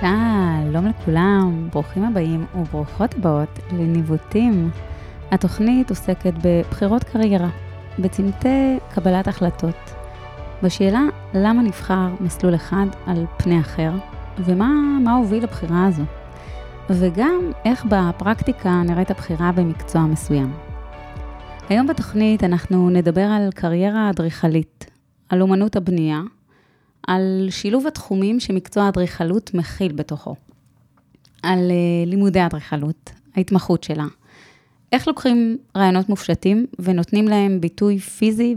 [0.00, 4.70] שלום לכולם, ברוכים הבאים וברוכות הבאות לניווטים.
[5.30, 7.48] התוכנית עוסקת בבחירות קריירה,
[7.98, 9.94] בצמתי קבלת החלטות,
[10.62, 11.00] בשאלה
[11.34, 13.90] למה נבחר מסלול אחד על פני אחר,
[14.38, 16.02] ומה הוביל לבחירה הזו,
[16.90, 20.52] וגם איך בפרקטיקה נראית הבחירה במקצוע מסוים.
[21.68, 24.90] היום בתוכנית אנחנו נדבר על קריירה אדריכלית,
[25.28, 26.20] על אומנות הבנייה,
[27.06, 30.34] על שילוב התחומים שמקצוע האדריכלות מכיל בתוכו,
[31.42, 34.04] על uh, לימודי האדריכלות, ההתמחות שלה,
[34.92, 38.56] איך לוקחים רעיונות מופשטים ונותנים להם ביטוי פיזי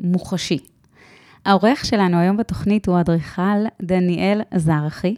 [0.00, 0.58] ומוחשי.
[1.44, 5.14] העורך שלנו היום בתוכנית הוא אדריכל דניאל זרחי,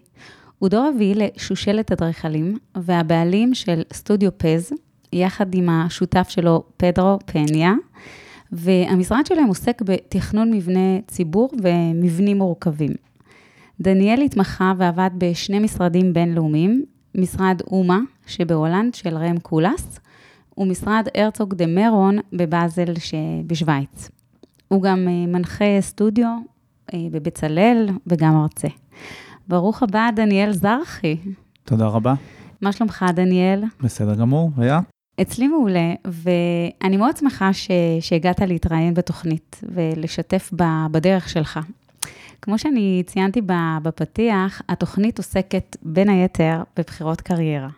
[0.58, 4.72] הוא דור רביעי לשושלת אדריכלים והבעלים של סטודיו פז,
[5.12, 7.72] יחד עם השותף שלו פדרו פניה.
[8.52, 12.90] והמשרד שלהם עוסק בתכנון מבני ציבור ומבנים מורכבים.
[13.80, 20.00] דניאל התמחה ועבד בשני משרדים בינלאומיים, משרד אומה שבהולנד של ראם קולס,
[20.58, 24.10] ומשרד הרצוג דה מרון בבאזל שבשוויץ.
[24.68, 26.36] הוא גם אה, מנחה סטודיו
[26.94, 28.68] אה, בבצלאל וגם מרצה.
[29.48, 31.16] ברוך הבא, דניאל זרחי.
[31.64, 32.14] תודה רבה.
[32.60, 33.64] מה שלומך, דניאל?
[33.80, 34.80] בסדר גמור, היה?
[35.20, 37.70] אצלי מעולה, ואני מאוד שמחה ש...
[38.00, 40.62] שהגעת להתראיין בתוכנית ולשתף ב...
[40.90, 41.60] בדרך שלך.
[42.42, 43.40] כמו שאני ציינתי
[43.82, 47.68] בפתיח, התוכנית עוסקת בין היתר בבחירות קריירה.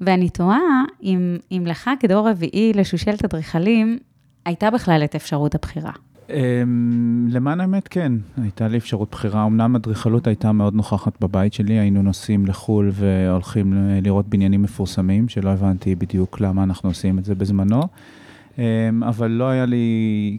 [0.00, 3.98] ואני תוהה אם, אם לך כדור רביעי לשושלת אדריכלים,
[4.44, 5.92] הייתה בכלל את אפשרות הבחירה.
[6.30, 9.46] אמ, למען האמת, כן, הייתה לי אפשרות בחירה.
[9.46, 13.72] אמנם אדריכלות הייתה מאוד נוכחת בבית שלי, היינו נוסעים לחו"ל והולכים
[14.02, 17.82] לראות בניינים מפורסמים, שלא הבנתי בדיוק למה אנחנו עושים את זה בזמנו.
[18.58, 18.62] אמ,
[19.02, 20.38] אבל לא היה לי,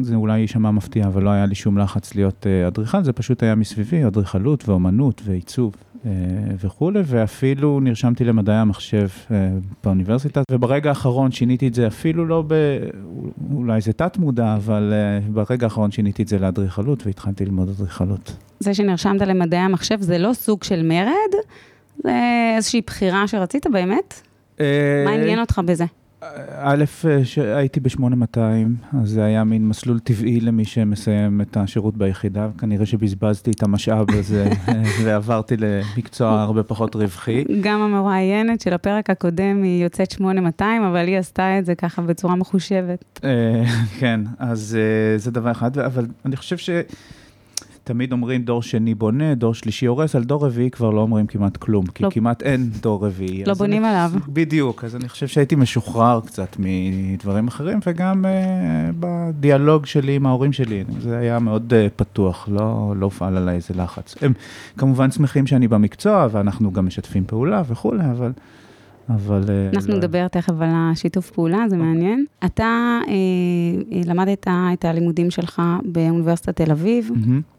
[0.00, 3.42] זה אולי יישמע מפתיע, אבל לא היה לי שום לחץ להיות אה, אדריכל, זה פשוט
[3.42, 5.74] היה מסביבי, אדריכלות ואומנות ועיצוב.
[6.06, 6.10] אה,
[6.60, 9.48] וכולי, ואפילו נרשמתי למדעי המחשב אה,
[9.84, 12.54] באוניברסיטה, וברגע האחרון שיניתי את זה אפילו לא ב...
[13.54, 18.36] אולי זה תת-מודע, אבל אה, ברגע האחרון שיניתי את זה לאדריכלות והתחלתי ללמוד אדריכלות.
[18.60, 21.32] זה שנרשמת למדעי המחשב זה לא סוג של מרד?
[22.04, 22.20] זה
[22.56, 24.20] איזושהי בחירה שרצית באמת?
[25.04, 25.84] מה עניין אותך בזה?
[26.58, 26.84] א',
[27.36, 28.38] הייתי ב-8200,
[29.02, 34.06] אז זה היה מין מסלול טבעי למי שמסיים את השירות ביחידה, כנראה שבזבזתי את המשאב
[34.10, 34.50] הזה
[35.04, 37.44] ועברתי למקצוע הרבה פחות רווחי.
[37.60, 42.34] גם המרואיינת של הפרק הקודם היא יוצאת 8200, אבל היא עשתה את זה ככה בצורה
[42.34, 43.20] מחושבת.
[43.24, 43.64] אה,
[43.98, 46.70] כן, אז אה, זה דבר אחד, אבל אני חושב ש...
[47.84, 51.56] תמיד אומרים דור שני בונה, דור שלישי הורס, על דור רביעי כבר לא אומרים כמעט
[51.56, 53.44] כלום, כי לא, כמעט אין דור רביעי.
[53.44, 54.10] לא בונים אני, עליו.
[54.28, 58.28] בדיוק, אז אני חושב שהייתי משוחרר קצת מדברים אחרים, וגם uh,
[59.00, 63.74] בדיאלוג שלי עם ההורים שלי, זה היה מאוד uh, פתוח, לא, לא הופעל עליי איזה
[63.74, 64.14] לחץ.
[64.22, 64.32] הם
[64.78, 68.32] כמובן שמחים שאני במקצוע, ואנחנו גם משתפים פעולה וכולי, אבל...
[69.08, 69.44] אבל...
[69.48, 69.98] אה, אנחנו לא...
[69.98, 71.76] נדבר תכף על השיתוף פעולה, זה.
[71.76, 71.88] אוקיי.
[71.88, 72.24] מעניין.
[72.44, 77.10] אתה אה, למדת את הלימודים שלך באוניברסיטת תל אביב.
[77.10, 77.53] Mm-hmm.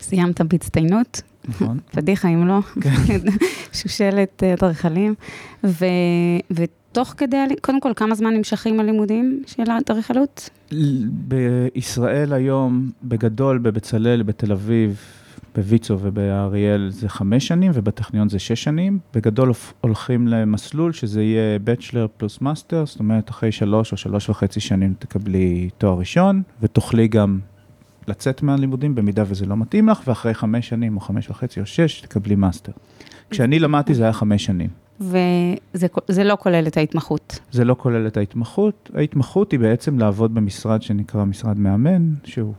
[0.00, 1.22] סיימת בהצטיינות.
[1.48, 1.78] נכון.
[1.94, 3.18] פדיחה אם לא, כן.
[3.80, 5.14] שושלת אה, אדריכלים.
[6.50, 10.50] ותוך כדי, קודם כל, כמה זמן נמשכים הלימודים של האדריכלות?
[11.10, 15.00] בישראל היום, בגדול, בבצלאל, בתל אביב,
[15.54, 18.98] בוויצו ובאריאל זה חמש שנים, ובטכניון זה שש שנים.
[19.14, 24.60] בגדול הולכים למסלול שזה יהיה bachelor פלוס master, זאת אומרת, אחרי שלוש או שלוש וחצי
[24.60, 27.38] שנים תקבלי תואר ראשון, ותוכלי גם
[28.08, 32.00] לצאת מהלימודים במידה וזה לא מתאים לך, ואחרי חמש שנים או חמש וחצי או שש,
[32.00, 32.72] תקבלי master.
[33.30, 34.70] כשאני למדתי זה היה חמש שנים.
[35.00, 37.38] וזה לא כולל את ההתמחות.
[37.52, 38.90] זה לא כולל את ההתמחות.
[38.94, 42.54] ההתמחות היא בעצם לעבוד במשרד שנקרא משרד מאמן, שהוא...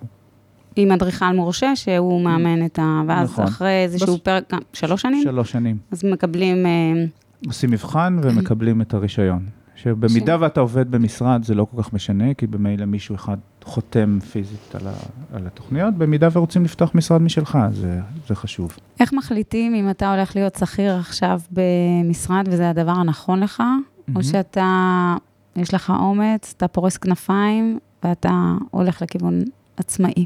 [0.76, 3.02] עם אדריכל מורשה, שהוא מאמן את ה...
[3.08, 3.44] ואז נכון.
[3.44, 4.22] אחרי איזשהו בס...
[4.22, 5.24] פרק, שלוש שנים?
[5.24, 5.78] שלוש שנים.
[5.92, 6.66] אז מקבלים...
[6.66, 7.06] אה,
[7.48, 9.46] עושים מבחן ומקבלים את הרישיון.
[9.84, 10.42] שבמידה ש...
[10.42, 14.88] ואתה עובד במשרד זה לא כל כך משנה, כי במילא מישהו אחד חותם פיזית על,
[14.88, 14.94] ה,
[15.34, 18.78] על התוכניות, במידה ורוצים לפתוח משרד משלך, זה, זה חשוב.
[19.00, 24.12] איך מחליטים אם אתה הולך להיות שכיר עכשיו במשרד וזה הדבר הנכון לך, mm-hmm.
[24.16, 25.16] או שאתה,
[25.56, 29.44] יש לך אומץ, אתה פורס כנפיים ואתה הולך לכיוון
[29.78, 30.26] עצמאי?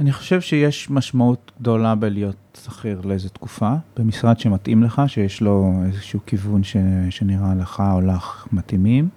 [0.00, 6.20] אני חושב שיש משמעות גדולה בלהיות שכיר לאיזו תקופה, במשרד שמתאים לך, שיש לו איזשהו
[6.26, 6.76] כיוון ש,
[7.10, 9.08] שנראה לך או לך מתאימים,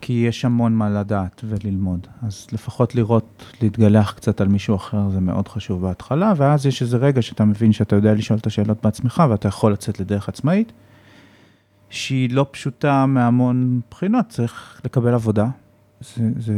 [0.00, 2.06] כי יש המון מה לדעת וללמוד.
[2.22, 6.96] אז לפחות לראות, להתגלח קצת על מישהו אחר זה מאוד חשוב בהתחלה, ואז יש איזה
[6.96, 10.72] רגע שאתה מבין שאתה יודע לשאול את השאלות בעצמך ואתה יכול לצאת לדרך עצמאית,
[11.90, 15.46] שהיא לא פשוטה מהמון בחינות, צריך לקבל עבודה.
[16.00, 16.54] זה, זה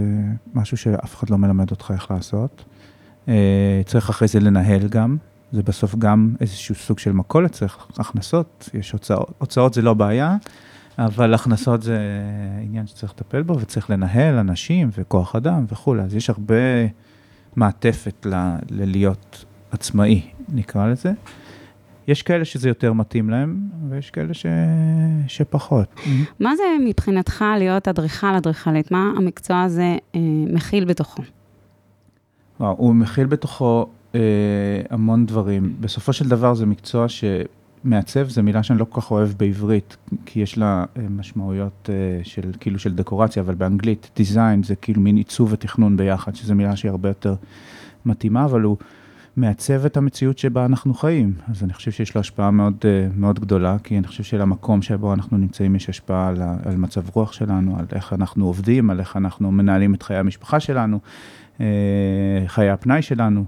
[0.54, 2.64] משהו שאף אחד לא מלמד אותך איך לעשות.
[3.28, 5.16] אה, צריך אחרי זה לנהל גם,
[5.52, 10.36] זה בסוף גם איזשהו סוג של מכולת, צריך הכנסות, יש הוצאות, הוצאות זה לא בעיה,
[10.98, 11.98] אבל הכנסות זה
[12.62, 16.54] עניין שצריך לטפל בו, וצריך לנהל אנשים וכוח אדם וכולי, אז יש הרבה
[17.56, 21.12] מעטפת ל- ללהיות עצמאי, נקרא לזה.
[22.08, 23.58] יש כאלה שזה יותר מתאים להם,
[23.88, 24.46] ויש כאלה ש...
[25.26, 26.00] שפחות.
[26.40, 28.90] מה זה מבחינתך להיות אדריכל, אדריכלית?
[28.90, 30.20] מה המקצוע הזה אה,
[30.52, 31.22] מכיל בתוכו?
[32.68, 34.20] הוא מכיל בתוכו אה,
[34.90, 35.74] המון דברים.
[35.80, 39.96] בסופו של דבר זה מקצוע שמעצב, זו מילה שאני לא כל כך אוהב בעברית,
[40.26, 45.00] כי יש לה אה, משמעויות אה, של כאילו של דקורציה, אבל באנגלית דיזיין זה כאילו
[45.00, 47.34] מין עיצוב ותכנון ביחד, שזו מילה שהיא הרבה יותר
[48.04, 48.76] מתאימה, אבל הוא
[49.36, 51.32] מעצב את המציאות שבה אנחנו חיים.
[51.48, 55.14] אז אני חושב שיש לו השפעה מאוד, אה, מאוד גדולה, כי אני חושב שלמקום שבו
[55.14, 59.16] אנחנו נמצאים יש השפעה על, על מצב רוח שלנו, על איך אנחנו עובדים, על איך
[59.16, 60.98] אנחנו מנהלים את חיי המשפחה שלנו.
[62.46, 63.44] חיי הפנאי שלנו.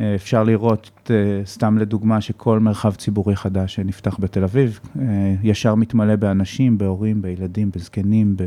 [0.00, 1.16] אה, אפשר לראות, אה,
[1.46, 7.70] סתם לדוגמה, שכל מרחב ציבורי חדש שנפתח בתל אביב, אה, ישר מתמלא באנשים, בהורים, בילדים,
[7.76, 8.36] בזקנים.
[8.36, 8.46] ב...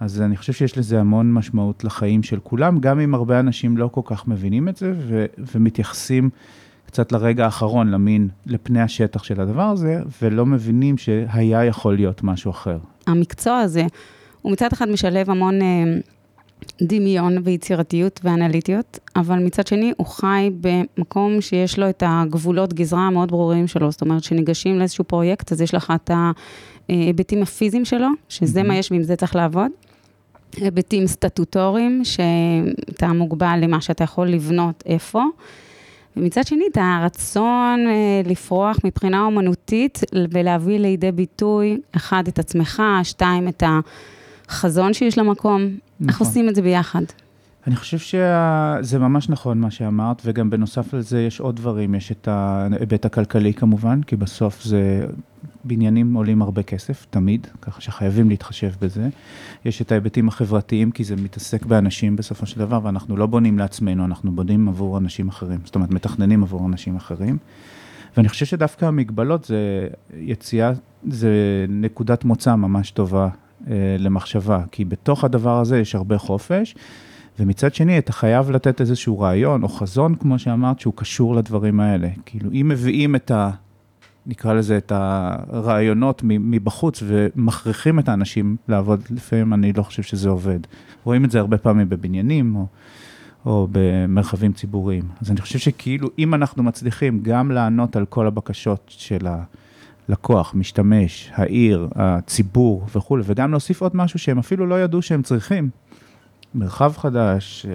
[0.00, 3.88] אז אני חושב שיש לזה המון משמעות לחיים של כולם, גם אם הרבה אנשים לא
[3.92, 6.30] כל כך מבינים את זה ו- ומתייחסים
[6.86, 12.50] קצת לרגע האחרון, למין, לפני השטח של הדבר הזה, ולא מבינים שהיה יכול להיות משהו
[12.50, 12.78] אחר.
[13.06, 13.86] המקצוע הזה,
[14.42, 15.58] הוא מצד אחד משלב המון
[16.82, 23.30] דמיון ויצירתיות ואנליטיות, אבל מצד שני הוא חי במקום שיש לו את הגבולות גזרה המאוד
[23.30, 26.10] ברורים שלו, זאת אומרת שניגשים לאיזשהו פרויקט, אז יש לך את
[26.88, 29.70] ההיבטים הפיזיים שלו, שזה מה יש ועם זה צריך לעבוד.
[30.56, 35.22] היבטים סטטוטוריים, שאתה מוגבל למה שאתה יכול לבנות איפה.
[36.16, 40.00] ומצד שני, את הרצון אה, לפרוח מבחינה אומנותית
[40.30, 43.62] ולהביא לידי ביטוי, אחד, את עצמך, שתיים, את
[44.48, 45.62] החזון שיש למקום.
[46.02, 46.26] נכון.
[46.26, 47.02] עושים את זה ביחד?
[47.66, 52.28] אני חושב שזה ממש נכון מה שאמרת, וגם בנוסף לזה יש עוד דברים, יש את
[52.28, 55.06] ההיבט הכלכלי כמובן, כי בסוף זה,
[55.64, 59.08] בניינים עולים הרבה כסף, תמיד, ככה שחייבים להתחשב בזה.
[59.64, 64.04] יש את ההיבטים החברתיים, כי זה מתעסק באנשים בסופו של דבר, ואנחנו לא בונים לעצמנו,
[64.04, 67.38] אנחנו בונים עבור אנשים אחרים, זאת אומרת, מתכננים עבור אנשים אחרים.
[68.16, 70.72] ואני חושב שדווקא המגבלות זה יציאה,
[71.08, 71.30] זה
[71.68, 73.28] נקודת מוצא ממש טובה
[73.98, 76.74] למחשבה, כי בתוך הדבר הזה יש הרבה חופש.
[77.38, 82.08] ומצד שני, אתה חייב לתת איזשהו רעיון או חזון, כמו שאמרת, שהוא קשור לדברים האלה.
[82.26, 83.50] כאילו, אם מביאים את ה...
[84.26, 90.58] נקרא לזה, את הרעיונות מבחוץ ומכריחים את האנשים לעבוד, לפעמים אני לא חושב שזה עובד.
[91.04, 92.66] רואים את זה הרבה פעמים בבניינים או,
[93.46, 95.04] או במרחבים ציבוריים.
[95.20, 99.26] אז אני חושב שכאילו, אם אנחנו מצליחים גם לענות על כל הבקשות של
[100.12, 105.70] הלקוח, משתמש, העיר, הציבור וכולי, וגם להוסיף עוד משהו שהם אפילו לא ידעו שהם צריכים,
[106.54, 107.72] מרחב חדש אה,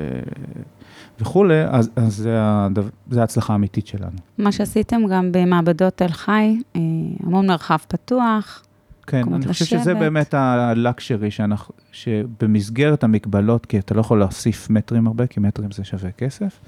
[1.19, 4.17] וכולי, אז, אז זה, הדבר, זה ההצלחה האמיתית שלנו.
[4.37, 6.81] מה שעשיתם גם במעבדות תל חי, אה,
[7.23, 8.63] המון מרחב פתוח.
[9.07, 9.93] כן, אני חושב שזה.
[9.93, 15.83] באמת הלקשרי שאנחנו, שבמסגרת המגבלות, כי אתה לא יכול להוסיף מטרים הרבה, כי מטרים זה
[15.83, 16.59] שווה כסף,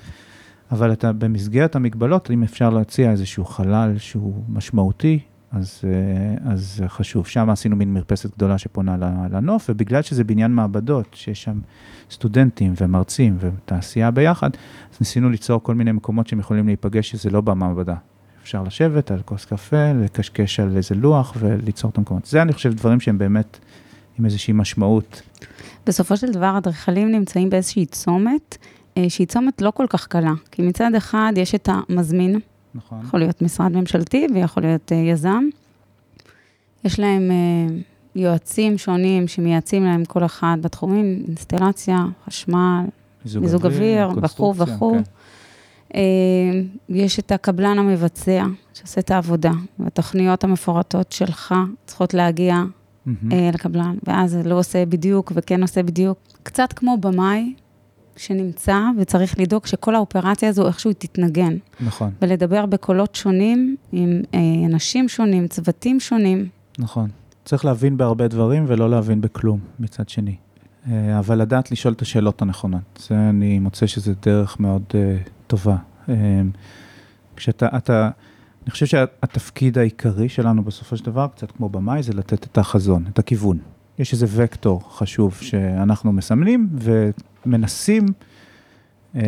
[0.71, 5.19] אבל אתה במסגרת המגבלות, אם אפשר להציע איזשהו חלל שהוא משמעותי,
[5.51, 7.27] אז, אה, אז חשוב.
[7.27, 8.97] שם עשינו מין מרפסת גדולה שפונה
[9.31, 11.59] לנוף, ובגלל שזה בניין מעבדות, שיש שם
[12.11, 14.49] סטודנטים ומרצים ותעשייה ביחד,
[14.93, 17.95] אז ניסינו ליצור כל מיני מקומות שהם יכולים להיפגש שזה לא במעבדה.
[18.43, 22.25] אפשר לשבת על כוס קפה, לקשקש על איזה לוח וליצור את המקומות.
[22.25, 23.59] זה, אני חושב, דברים שהם באמת
[24.19, 25.21] עם איזושהי משמעות.
[25.87, 28.57] בסופו של דבר, אדריכלים נמצאים באיזושהי צומת,
[28.97, 30.33] אה, שהיא צומת לא כל כך קלה.
[30.51, 32.39] כי מצד אחד יש את המזמין,
[32.75, 33.01] נכון.
[33.03, 35.43] יכול להיות משרד ממשלתי ויכול להיות אה, יזם.
[36.83, 37.75] יש להם אה,
[38.15, 42.83] יועצים שונים שמייעצים להם כל אחד בתחומים, אינסטלציה, חשמל,
[43.25, 44.93] מיזוג אוויר, וכו' וכו'.
[44.93, 45.01] כן.
[45.95, 52.63] אה, יש את הקבלן המבצע שעושה את העבודה, והתוכניות המפורטות שלך צריכות להגיע.
[53.31, 56.17] אה, לקבלן, ואז לא עושה בדיוק וכן עושה בדיוק.
[56.43, 57.53] קצת כמו במאי
[58.19, 65.09] שנמצא וצריך לדאוג שכל האופרציה הזו איכשהו תתנגן, נכון, ולדבר בקולות שונים עם אה, אנשים
[65.09, 66.47] שונים, צוותים שונים.
[66.79, 67.09] נכון.
[67.45, 70.35] צריך להבין בהרבה דברים ולא להבין בכלום מצד שני.
[70.87, 73.03] אה, אבל לדעת לשאול את השאלות הנכונות.
[73.07, 75.75] זה אני מוצא שזה דרך מאוד uh, טובה.
[76.09, 76.15] אה,
[77.35, 78.09] כשאתה, אתה,
[78.63, 83.05] אני חושב שהתפקיד העיקרי שלנו בסופו של דבר, קצת כמו במאי, זה לתת את החזון,
[83.13, 83.57] את הכיוון.
[83.99, 86.69] יש איזה וקטור חשוב שאנחנו מסמנים
[87.45, 88.05] ומנסים,
[89.15, 89.21] אה,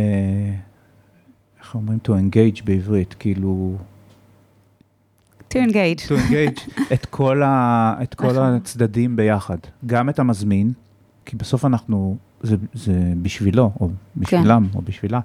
[1.60, 3.76] איך אומרים to engage בעברית, כאילו...
[5.54, 6.08] to engage.
[6.08, 8.54] to engage את כל, ה, את כל נכון.
[8.56, 9.58] הצדדים ביחד.
[9.86, 10.74] גם את המזמין,
[11.26, 15.20] כי בסוף אנחנו, זה, זה בשבילו, או בשבילם, או בשבילה.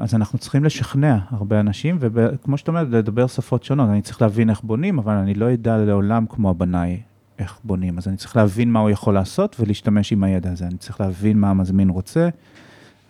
[0.00, 3.88] אז אנחנו צריכים לשכנע הרבה אנשים, וכמו שאת אומרת, לדבר שפות שונות.
[3.88, 7.00] אני צריך להבין איך בונים, אבל אני לא אדע לעולם כמו הבנאי
[7.38, 7.98] איך בונים.
[7.98, 10.66] אז אני צריך להבין מה הוא יכול לעשות ולהשתמש עם הידע הזה.
[10.66, 12.28] אני צריך להבין מה המזמין רוצה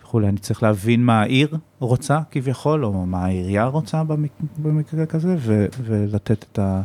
[0.01, 0.27] וכולי.
[0.27, 4.03] אני צריך להבין מה העיר רוצה כביכול, או מה העירייה רוצה
[4.57, 5.35] במקרה כזה,
[5.83, 6.81] ולתת את, ה,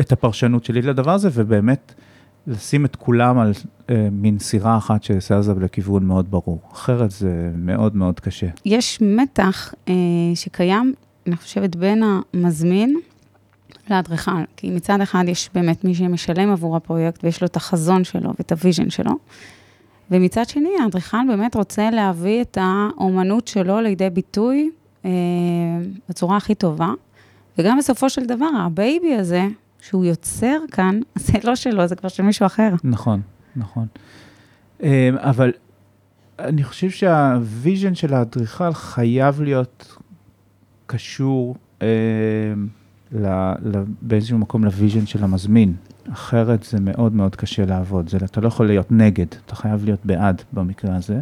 [0.00, 1.94] את הפרשנות שלי לדבר הזה, ובאמת
[2.46, 3.52] לשים את כולם על
[3.90, 6.60] אה, מין סירה אחת שזזה לכיוון מאוד ברור.
[6.72, 8.46] אחרת זה מאוד מאוד קשה.
[8.64, 9.94] יש מתח אה,
[10.34, 10.94] שקיים,
[11.26, 12.02] אני חושבת, בין
[12.34, 12.96] המזמין
[13.90, 14.44] לאדריכל.
[14.56, 18.52] כי מצד אחד יש באמת מי שמשלם עבור הפרויקט ויש לו את החזון שלו ואת
[18.52, 19.12] ה vision שלו.
[20.10, 24.70] ומצד שני, האדריכל באמת רוצה להביא את האומנות שלו לידי ביטוי
[25.04, 25.10] אה,
[26.08, 26.88] בצורה הכי טובה.
[27.58, 29.46] וגם בסופו של דבר, ה baby הזה,
[29.80, 32.74] שהוא יוצר כאן, זה לא שלו, זה כבר של מישהו אחר.
[32.84, 33.20] נכון,
[33.56, 33.86] נכון.
[34.82, 35.52] אה, אבל
[36.38, 39.96] אני חושב שה vision של האדריכל חייב להיות
[40.86, 41.88] קשור אה,
[44.02, 45.74] באיזשהו מקום ל vision של המזמין.
[46.12, 48.08] אחרת זה מאוד מאוד קשה לעבוד.
[48.08, 51.20] זה, אתה לא יכול להיות נגד, אתה חייב להיות בעד במקרה הזה.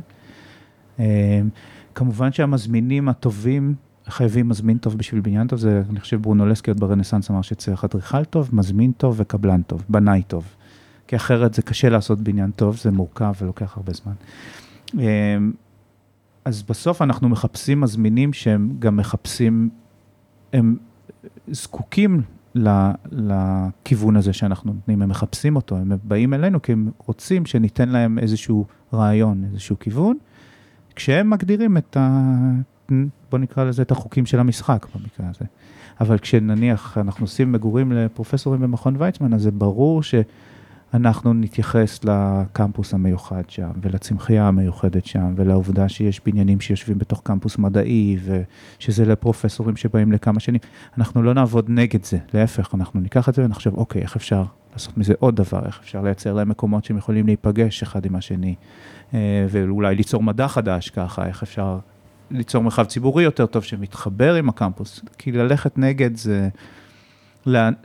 [1.01, 1.41] אה,
[1.95, 3.75] כמובן שהמזמינים הטובים
[4.07, 7.85] חייבים מזמין טוב בשביל בניין טוב, זה, אני חושב, ברונו לסקי עוד ברנסאנס אמר שצריך
[7.85, 10.45] אדריכל טוב, מזמין טוב וקבלן טוב, בנאי טוב.
[11.07, 14.13] כי אחרת זה קשה לעשות בניין טוב, זה מורכב ולוקח הרבה זמן.
[14.99, 15.37] אה,
[16.45, 19.71] אז בסוף אנחנו מחפשים מזמינים שהם גם מחפשים,
[20.53, 20.77] הם
[21.49, 22.23] זקוקים
[23.13, 28.19] לכיוון הזה שאנחנו נותנים, הם מחפשים אותו, הם באים אלינו כי הם רוצים שניתן להם
[28.19, 30.17] איזשהו רעיון, איזשהו כיוון,
[30.97, 32.31] כשהם מגדירים את ה...
[33.31, 35.45] בוא נקרא לזה את החוקים של המשחק במקרה הזה.
[36.01, 40.15] אבל כשנניח אנחנו עושים מגורים לפרופסורים במכון ויצמן, אז זה ברור ש...
[40.95, 48.17] אנחנו נתייחס לקמפוס המיוחד שם, ולצמחייה המיוחדת שם, ולעובדה שיש בניינים שיושבים בתוך קמפוס מדעי,
[48.25, 50.61] ושזה לפרופסורים שבאים לכמה שנים.
[50.99, 54.99] אנחנו לא נעבוד נגד זה, להפך, אנחנו ניקח את זה ונחשוב, אוקיי, איך אפשר לעשות
[54.99, 58.55] מזה עוד דבר, איך אפשר לייצר להם מקומות שהם יכולים להיפגש אחד עם השני,
[59.15, 61.79] אה, ואולי ליצור מדע חדש ככה, איך אפשר
[62.31, 65.01] ליצור מרחב ציבורי יותר טוב שמתחבר עם הקמפוס.
[65.19, 66.49] כי ללכת נגד זה...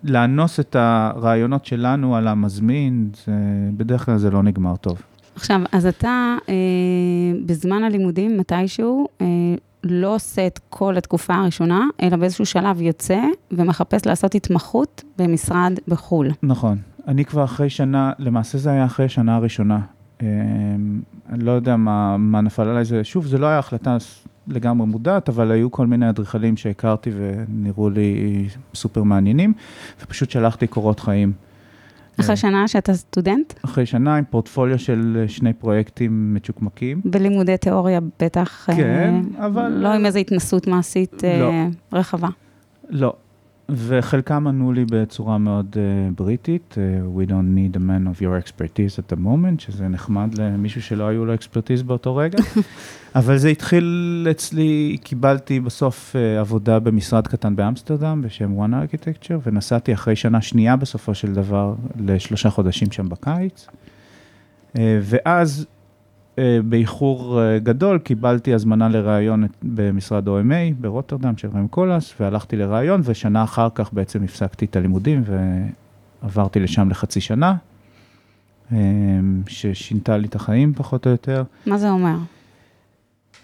[0.04, 3.32] לאנוס את הרעיונות שלנו על המזמין, זה,
[3.78, 5.02] בדרך כלל זה לא נגמר טוב.
[5.36, 6.54] עכשיו, אז אתה אה,
[7.46, 9.26] בזמן הלימודים, מתישהו, אה,
[9.84, 16.32] לא עושה את כל התקופה הראשונה, אלא באיזשהו שלב יוצא ומחפש לעשות התמחות במשרד בחו"ל.
[16.44, 16.78] נכון.
[17.08, 19.80] אני כבר אחרי שנה, למעשה זה היה אחרי שנה הראשונה.
[20.22, 20.28] אה,
[21.30, 23.98] אני לא יודע מה, מה נפל עליי, זה, שוב, זה לא היה החלטה
[24.50, 29.54] לגמרי מודעת, אבל היו כל מיני אדריכלים שהכרתי ונראו לי סופר מעניינים,
[30.04, 31.34] ופשוט שלחתי קורות חיים.
[32.20, 33.54] אחרי שנה שאתה סטודנט?
[33.66, 37.02] אחרי שנה עם פורטפוליו של שני פרויקטים מצ'וקמקים.
[37.06, 38.66] בלימודי תיאוריה בטח.
[38.76, 39.68] כן, אה, אבל...
[39.68, 41.50] לא עם איזו התנסות מעשית לא.
[41.50, 42.28] אה, רחבה.
[42.90, 43.14] לא,
[43.72, 48.48] וחלקם ענו לי בצורה מאוד uh, בריטית, uh, We don't need a man of your
[48.48, 52.38] expertise at the moment, שזה נחמד למישהו שלא היו לו אקספרטיז באותו רגע.
[53.16, 59.94] אבל זה התחיל אצלי, קיבלתי בסוף uh, עבודה במשרד קטן באמסטרדם בשם One Architecture, ונסעתי
[59.94, 63.68] אחרי שנה שנייה בסופו של דבר לשלושה חודשים שם בקיץ.
[63.68, 65.66] Uh, ואז
[66.64, 73.44] באיחור אה, גדול, קיבלתי הזמנה לראיון במשרד OMA ברוטרדם של רם קולס, והלכתי לראיון, ושנה
[73.44, 75.24] אחר כך בעצם הפסקתי את הלימודים
[76.24, 77.56] ועברתי לשם לחצי שנה,
[78.72, 78.78] אה,
[79.48, 81.44] ששינתה לי את החיים פחות או יותר.
[81.66, 82.16] מה זה אומר?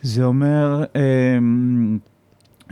[0.01, 0.83] זה אומר,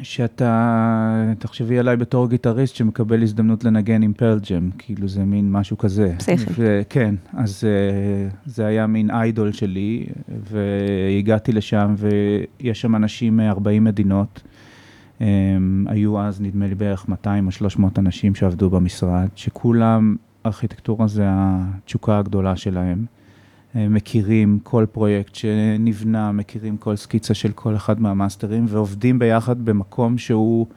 [0.02, 5.78] שאתה, תחשבי עליי בתור גיטריסט שמקבל הזדמנות לנגן עם פרל ג'ם, כאילו זה מין משהו
[5.78, 6.14] כזה.
[6.18, 6.62] פסיכי.
[6.90, 14.42] כן, אז אה, זה היה מין איידול שלי, והגעתי לשם ויש שם אנשים מ-40 מדינות.
[15.20, 21.24] הם, היו אז נדמה לי בערך 200 או 300 אנשים שעבדו במשרד, שכולם, ארכיטקטורה זה
[21.28, 23.06] התשוקה הגדולה שלהם.
[23.76, 30.68] מכירים כל פרויקט שנבנה, מכירים כל סקיצה של כל אחד מהמאסטרים, ועובדים ביחד במקום שהוא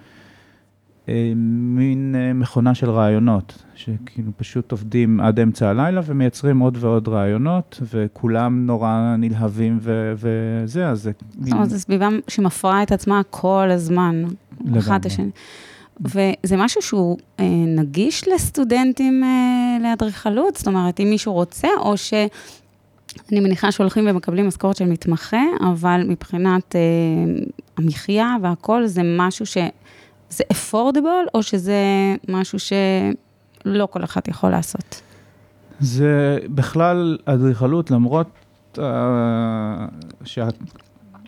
[1.08, 7.08] אה, מין אה, מכונה של רעיונות, שכאילו פשוט עובדים עד אמצע הלילה ומייצרים עוד ועוד
[7.08, 11.12] רעיונות, וכולם נורא נלהבים ו- וזה, אז זה...
[11.40, 14.24] זאת אומרת, זו סביבה שמפרה את עצמה כל הזמן,
[14.78, 15.30] אחת השני.
[16.00, 20.56] וזה משהו שהוא אה, נגיש לסטודנטים אה, לאדריכלות?
[20.56, 22.14] זאת אומרת, אם מישהו רוצה, או ש...
[23.32, 26.80] אני מניחה שהולכים ומקבלים משכורת של מתמחה, אבל מבחינת אה,
[27.76, 29.56] המחיה והכול, זה משהו ש...
[30.30, 31.82] זה affordable, או שזה
[32.28, 35.02] משהו שלא כל אחד יכול לעשות?
[35.80, 38.26] זה בכלל אדריכלות, למרות
[38.76, 38.80] uh,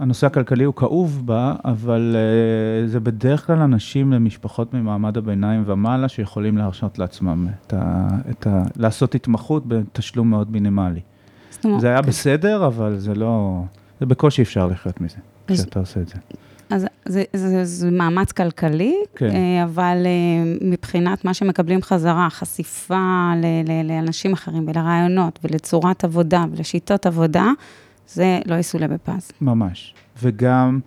[0.01, 6.09] הנושא הכלכלי הוא כאוב בה, אבל uh, זה בדרך כלל אנשים למשפחות ממעמד הביניים ומעלה
[6.09, 11.01] שיכולים להרשות לעצמם את ה, את ה, לעשות התמחות בתשלום מאוד מינימלי.
[11.79, 12.09] זה היה כן.
[12.09, 13.63] בסדר, אבל זה לא,
[14.01, 16.15] זה בקושי אפשר לחיות מזה, כשאתה עושה את זה.
[16.71, 19.31] אז זה, זה, זה, זה מאמץ כלכלי, כן.
[19.31, 26.45] אה, אבל אה, מבחינת מה שמקבלים חזרה, חשיפה ל, ל, לאנשים אחרים ולרעיונות ולצורת עבודה
[26.53, 27.47] ולשיטות עבודה,
[28.09, 29.31] זה לא יסולא בפז.
[29.41, 29.95] ממש.
[30.23, 30.81] וגם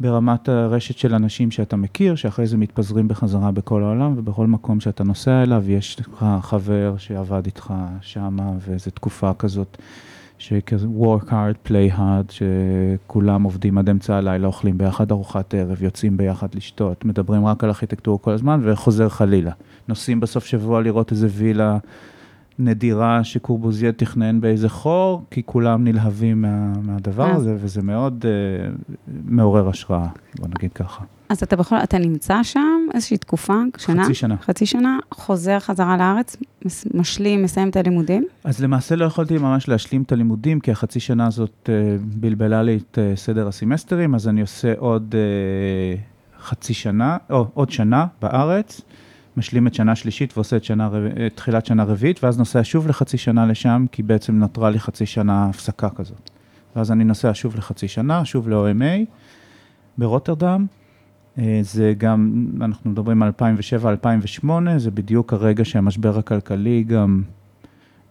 [0.00, 5.04] ברמת הרשת של אנשים שאתה מכיר, שאחרי זה מתפזרים בחזרה בכל העולם, ובכל מקום שאתה
[5.04, 9.78] נוסע אליו, יש לך חבר שעבד איתך שמה, וזו תקופה כזאת.
[10.38, 16.16] שכזה work hard, play hard, שכולם עובדים עד אמצע הלילה, אוכלים ביחד ארוחת ערב, יוצאים
[16.16, 19.52] ביחד לשתות, מדברים רק על ארכיטקטורה כל הזמן, וחוזר חלילה.
[19.88, 21.78] נוסעים בסוף שבוע לראות איזה וילה
[22.58, 27.34] נדירה שקורבוזיה תכנן באיזה חור, כי כולם נלהבים מה, מהדבר אה.
[27.34, 30.06] הזה, וזה מאוד uh, מעורר השראה,
[30.38, 31.04] בוא נגיד ככה.
[31.28, 34.04] אז אתה בכל, אתה נמצא שם איזושהי תקופה, שנה?
[34.04, 34.36] חצי שנה.
[34.36, 36.36] חצי שנה, חוזר חזרה לארץ,
[36.94, 38.24] משלים, מסיים את הלימודים?
[38.44, 41.68] אז למעשה לא יכולתי ממש להשלים את הלימודים, כי החצי שנה הזאת uh,
[42.02, 47.70] בלבלה לי את uh, סדר הסמסטרים, אז אני עושה עוד uh, חצי שנה, או עוד
[47.70, 48.80] שנה בארץ.
[49.36, 50.90] משלים את שנה שלישית ועושה את שנה,
[51.34, 55.46] תחילת שנה רביעית, ואז נוסע שוב לחצי שנה לשם, כי בעצם נותרה לי חצי שנה
[55.48, 56.30] הפסקה כזאת.
[56.76, 59.04] ואז אני נוסע שוב לחצי שנה, שוב ל-OMA
[59.98, 60.66] ברוטרדם.
[61.38, 63.30] אה, זה גם, אנחנו מדברים על
[64.42, 64.46] 2007-2008,
[64.76, 67.22] זה בדיוק הרגע שהמשבר הכלכלי גם...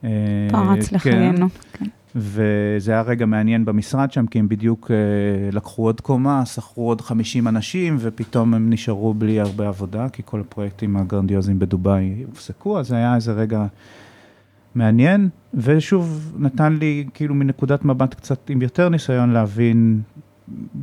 [0.04, 0.10] אה,
[0.52, 1.48] פרץ כן, לחיינו.
[1.74, 1.86] כן.
[2.16, 7.02] וזה היה רגע מעניין במשרד שם, כי הם בדיוק uh, לקחו עוד קומה, שכרו עוד
[7.02, 12.88] 50 אנשים, ופתאום הם נשארו בלי הרבה עבודה, כי כל הפרויקטים הגרנדיוזיים בדובאי הופסקו, אז
[12.88, 13.66] זה היה איזה רגע
[14.76, 20.02] מעניין, ושוב, נתן לי כאילו מנקודת מבט קצת עם יותר ניסיון להבין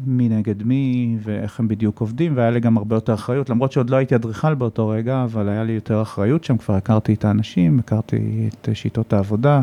[0.07, 3.91] מי נגד מי, ואיך הם בדיוק עובדים, והיה לי גם הרבה יותר אחריות, למרות שעוד
[3.91, 7.79] לא הייתי אדריכל באותו רגע, אבל היה לי יותר אחריות שם, כבר הכרתי את האנשים,
[7.79, 9.63] הכרתי את שיטות העבודה.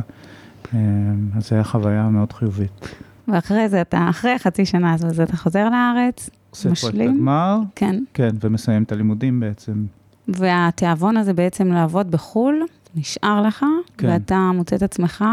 [0.73, 2.95] אמ, אז זו הייתה חוויה מאוד חיובית.
[3.28, 6.71] ואחרי זה, אתה, אחרי חצי שנה הזו, אז אתה חוזר לארץ, משלים.
[6.71, 7.60] עושה פרויקט הגמר.
[7.75, 8.04] כן.
[8.13, 9.86] כן, ומסיים את הלימודים בעצם.
[10.28, 12.63] והתיאבון הזה בעצם לעבוד בחו"ל,
[12.95, 13.65] נשאר לך,
[13.97, 14.08] כן.
[14.08, 15.25] ואתה מוצא את עצמך.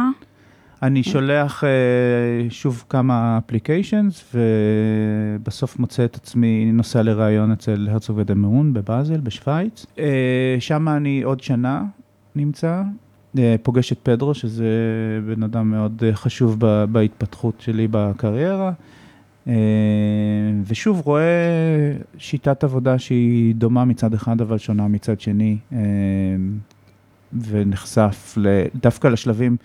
[0.83, 1.67] אני שולח uh,
[2.51, 9.87] שוב כמה אפליקיישנס, ובסוף מוצא את עצמי נוסע לראיון אצל הרצוג ודמרון בבאזל, בשוויץ.
[9.97, 9.99] Uh,
[10.61, 11.83] שם אני עוד שנה
[12.37, 12.83] נמצא, אה,
[13.63, 14.67] פוגש את פדרו, שזה
[15.27, 16.57] בן אדם מאוד אה, חשוב
[16.93, 18.73] בהתפתחות שלי בקריירה.
[19.49, 19.53] אה,
[20.67, 21.23] ושוב, רואה
[22.19, 25.57] שיטת עבודה שהיא דומה מצד אחד, אבל שונה מצד שני,
[27.33, 28.39] ונחשף
[28.83, 29.57] דווקא לשלבים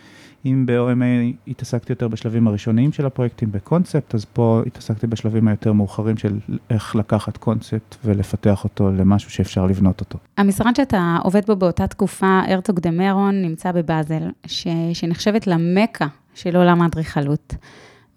[0.46, 6.18] אם ב-OMA התעסקתי יותר בשלבים הראשוניים של הפרויקטים בקונספט, אז פה התעסקתי בשלבים היותר מאוחרים
[6.18, 10.20] של איך לקחת קונספט ולפתח אותו למשהו שאפשר לבנות אותו.
[10.38, 14.68] המשרד שאתה עובד בו באותה תקופה, הרצוג דה מרון, נמצא בבאזל, ש...
[14.94, 17.56] שנחשבת למכה של עולם האדריכלות.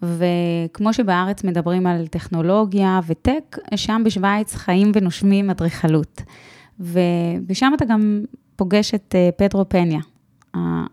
[0.02, 6.22] וכמו שבארץ מדברים על טכנולוגיה וטק, שם בשוויץ חיים ונושמים אדריכלות.
[7.48, 8.20] ושם אתה גם
[8.56, 10.00] פוגש את אה, פדרו פניה,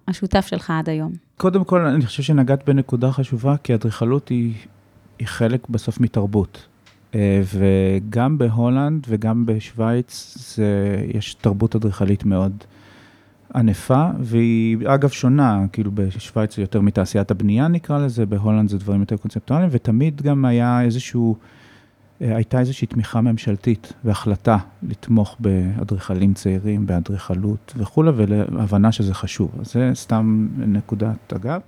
[0.08, 1.12] השותף שלך עד היום?
[1.38, 4.54] קודם כל, אני חושב שנגעת בנקודה חשובה, כי אדריכלות היא,
[5.20, 6.65] היא חלק בסוף מתרבות.
[7.15, 12.63] אה, וגם בהולנד וגם בשוויץ זה, יש תרבות אדריכלית מאוד
[13.56, 19.00] ענפה, והיא אגב שונה, כאילו בשוויץ זה יותר מתעשיית הבנייה נקרא לזה, בהולנד זה דברים
[19.00, 21.38] יותר קונספטואליים, ותמיד גם היה איזשהו...
[22.21, 29.51] אה, הייתה איזושהי תמיכה ממשלתית והחלטה לתמוך באדריכלים צעירים, באדריכלות וכולי, ולהבנה שזה חשוב.
[29.60, 31.62] אז זה סתם נקודת אגב.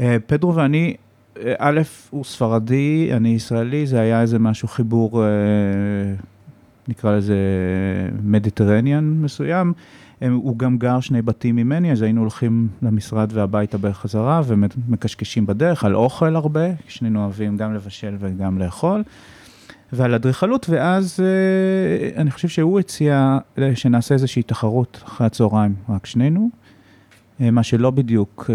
[0.00, 0.94] אה, פדרו ואני,
[1.36, 5.24] אה, א', הוא ספרדי, אני ישראלי, זה היה איזה משהו, חיבור,
[6.88, 7.36] נקרא לזה
[8.22, 9.72] מדיטרניאן מסוים.
[10.30, 15.94] הוא גם גר שני בתים ממני, אז היינו הולכים למשרד והביתה בחזרה ומקשקשים בדרך על
[15.94, 19.02] אוכל הרבה, שנינו אוהבים גם לבשל וגם לאכול.
[19.92, 26.06] ועל אדריכלות, ואז אה, אני חושב שהוא הציע אה, שנעשה איזושהי תחרות אחרי הצהריים, רק
[26.06, 26.50] שנינו,
[27.40, 28.50] אה, מה שלא בדיוק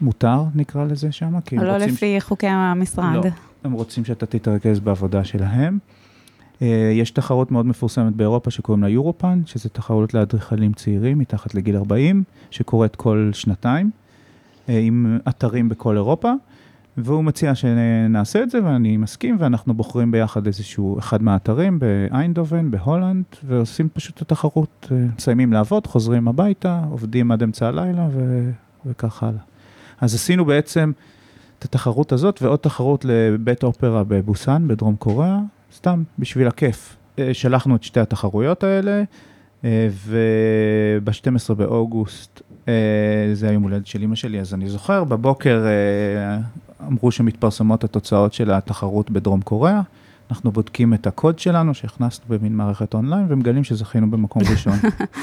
[0.00, 1.88] מותר, נקרא לזה שם, כי הם לא רוצים...
[1.88, 2.22] לא לפי ש...
[2.22, 3.24] חוקי המשרד.
[3.24, 3.30] לא,
[3.64, 5.78] הם רוצים שאתה תתרכז בעבודה שלהם.
[6.94, 12.22] יש תחרות מאוד מפורסמת באירופה שקוראים לה יורופן, שזה תחרות לאדריכלים צעירים מתחת לגיל 40,
[12.50, 13.90] שקורית כל שנתיים,
[14.68, 16.32] עם אתרים בכל אירופה.
[16.96, 23.24] והוא מציע שנעשה את זה, ואני מסכים, ואנחנו בוחרים ביחד איזשהו אחד מהאתרים באיינדובן, בהולנד,
[23.44, 28.50] ועושים פשוט את התחרות, אה, מסיימים לעבוד, חוזרים הביתה, עובדים עד אמצע הלילה ו...
[28.86, 29.40] וכך הלאה.
[30.00, 30.92] אז עשינו בעצם
[31.58, 35.38] את התחרות הזאת ועוד תחרות לבית אופרה בבוסן, בדרום קוריאה,
[35.74, 36.96] סתם בשביל הכיף.
[37.18, 39.02] אה, שלחנו את שתי התחרויות האלה,
[39.64, 42.74] וב-12 באוגוסט אה,
[43.32, 45.64] זה היום הולדת של אמא שלי, אז אני זוכר, בבוקר
[46.86, 49.80] אמרו שמתפרסמות התוצאות של התחרות בדרום קוריאה.
[50.30, 54.72] אנחנו בודקים את הקוד שלנו שהכנסנו במין מערכת אונליין ומגלים שזכינו במקום ראשון.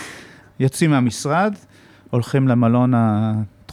[0.60, 1.54] יוצאים מהמשרד,
[2.10, 2.94] הולכים למלון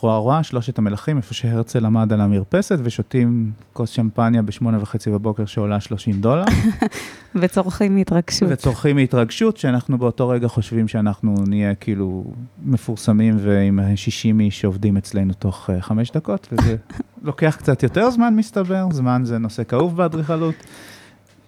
[0.04, 5.80] הטרוארואה, שלושת המלכים, איפה שהרצל עמד על המרפסת, ושותים כוס שמפניה בשמונה וחצי בבוקר שעולה
[5.80, 6.44] 30 דולר.
[7.34, 8.48] וצורכים מהתרגשות.
[8.52, 12.24] וצורכים מהתרגשות, שאנחנו באותו רגע חושבים שאנחנו נהיה כאילו
[12.64, 16.76] מפורסמים ועם 60 איש שעובדים אצלנו תוך uh, חמש דקות, וזה
[17.22, 20.54] לוקח קצת יותר זמן מסתבר, זמן זה נושא כאוב באדריכלות.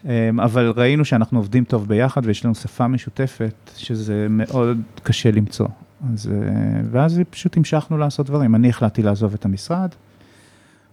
[0.05, 0.09] Um,
[0.45, 5.67] אבל ראינו שאנחנו עובדים טוב ביחד ויש לנו שפה משותפת, שזה מאוד קשה למצוא.
[6.13, 8.55] אז, אה, ואז פשוט המשכנו לעשות דברים.
[8.55, 9.89] אני החלטתי לעזוב את המשרד,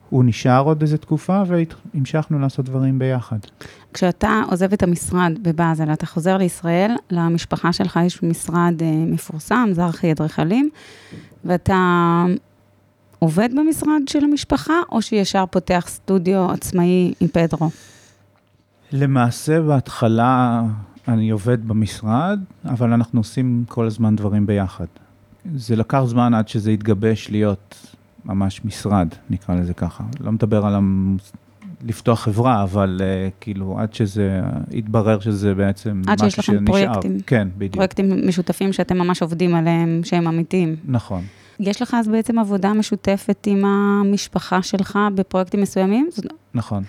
[0.10, 3.38] הוא נשאר עוד איזה תקופה והמשכנו לעשות דברים ביחד.
[3.94, 10.12] כשאתה עוזב את המשרד בבאזל, אתה חוזר לישראל, למשפחה שלך יש משרד אה, מפורסם, זרחי
[10.12, 10.70] אדריכלים,
[11.46, 11.76] ואתה
[13.20, 17.70] עובד במשרד של המשפחה, או שישר פותח סטודיו עצמאי עם פדרו?
[18.92, 20.62] למעשה, בהתחלה
[21.08, 24.86] אני עובד במשרד, אבל אנחנו עושים כל הזמן דברים ביחד.
[25.56, 30.04] זה לקח זמן עד שזה התגבש להיות ממש משרד, נקרא לזה ככה.
[30.20, 31.18] לא מדבר על המ...
[31.86, 34.42] לפתוח חברה, אבל uh, כאילו, עד שזה
[34.74, 36.26] התברר שזה בעצם משהו שנשאר.
[36.26, 37.20] עד שיש לכם פרויקטים.
[37.28, 37.74] כן, בדיוק.
[37.74, 40.76] פרויקטים משותפים שאתם ממש עובדים עליהם, שהם אמיתיים.
[40.86, 41.24] נכון.
[41.60, 46.10] יש לך אז בעצם עבודה משותפת עם המשפחה שלך בפרויקטים מסוימים?
[46.54, 46.84] נכון.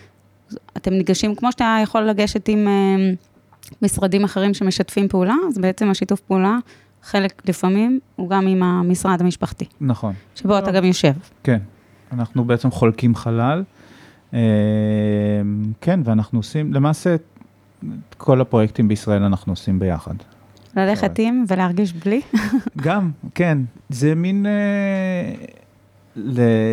[0.76, 2.66] אתם ניגשים, כמו שאתה יכול לגשת עם...
[2.66, 3.34] Uh,
[3.82, 6.58] משרדים אחרים שמשתפים פעולה, אז בעצם השיתוף פעולה,
[7.04, 9.64] חלק לפעמים, הוא גם עם המשרד המשפחתי.
[9.80, 10.14] נכון.
[10.34, 11.12] שבו אתה גם יושב.
[11.42, 11.58] כן,
[12.12, 13.62] אנחנו בעצם חולקים חלל.
[14.34, 14.40] אה,
[15.80, 20.14] כן, ואנחנו עושים, למעשה, את כל הפרויקטים בישראל אנחנו עושים ביחד.
[20.76, 22.20] ללכת עם ולהרגיש בלי?
[22.86, 23.58] גם, כן.
[23.88, 24.46] זה מין...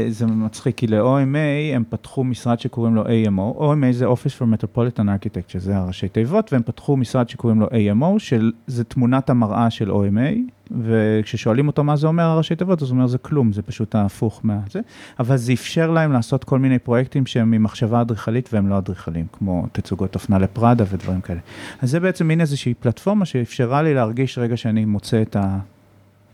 [0.09, 5.01] זה מצחיק, כי ל-OMA הם פתחו משרד שקוראים לו AMO, OMA זה Office for Metropolitan
[5.01, 10.51] Architecture, זה הראשי תיבות, והם פתחו משרד שקוראים לו AMO, שזה תמונת המראה של OMA,
[10.81, 14.41] וכששואלים אותו מה זה אומר הראשי תיבות, אז הוא אומר זה כלום, זה פשוט ההפוך
[14.43, 14.79] מהזה,
[15.19, 19.65] אבל זה אפשר להם לעשות כל מיני פרויקטים שהם ממחשבה אדריכלית והם לא אדריכלים, כמו
[19.71, 21.39] תצוגות אופנה לפראדה ודברים כאלה.
[21.81, 25.59] אז זה בעצם מין איזושהי פלטפורמה שאפשרה לי להרגיש רגע שאני מוצא את ה...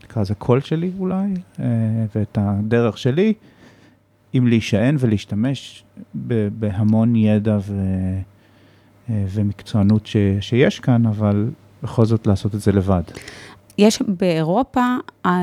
[0.08, 1.64] נקרא לזה קול שלי אולי, אה,
[2.14, 3.34] ואת הדרך שלי,
[4.32, 5.84] עם להישען ולהשתמש
[6.58, 7.74] בהמון ידע ו,
[9.10, 11.50] אה, ומקצוענות ש, שיש כאן, אבל
[11.82, 13.02] בכל זאת לעשות את זה לבד.
[13.78, 14.96] יש באירופה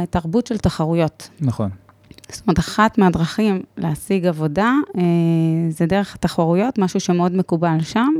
[0.09, 1.29] תרבות של תחרויות.
[1.41, 1.69] נכון.
[2.31, 5.01] זאת אומרת, אחת מהדרכים להשיג עבודה אה,
[5.69, 8.13] זה דרך התחרויות, משהו שמאוד מקובל שם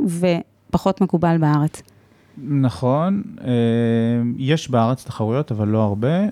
[0.70, 1.82] ופחות מקובל בארץ.
[2.44, 3.48] נכון, אה,
[4.38, 6.20] יש בארץ תחרויות, אבל לא הרבה.
[6.20, 6.30] אה,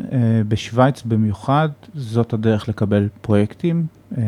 [0.47, 3.85] בשוויץ במיוחד, זאת הדרך לקבל פרויקטים.
[4.17, 4.23] אה,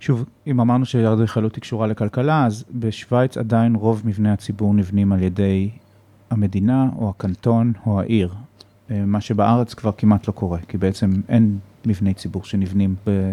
[0.00, 5.22] שוב, אם אמרנו שהאדריכלות היא קשורה לכלכלה, אז בשוויץ עדיין רוב מבני הציבור נבנים על
[5.22, 5.70] ידי
[6.30, 8.34] המדינה, או הקנטון, או העיר.
[8.90, 13.32] מה שבארץ כבר כמעט לא קורה, כי בעצם אין מבני ציבור שנבנים ב...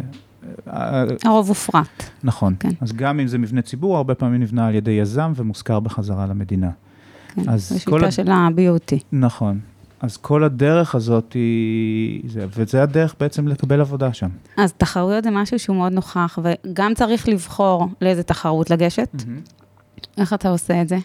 [1.24, 2.04] הרוב הופרט.
[2.24, 2.56] נכון.
[2.60, 2.70] כן.
[2.82, 6.70] אז גם אם זה מבנה ציבור, הרבה פעמים נבנה על ידי יזם ומושכר בחזרה למדינה.
[7.36, 8.96] כן, זו שיטה של ה-BOT.
[9.12, 9.60] נכון.
[10.00, 14.30] אז כל הדרך הזאת היא, זה, וזה הדרך בעצם לקבל עבודה שם.
[14.58, 19.10] אז תחרויות זה משהו שהוא מאוד נוכח, וגם צריך לבחור לאיזה תחרות לגשת.
[19.16, 19.52] Mm-hmm.
[20.18, 20.98] איך אתה עושה את זה?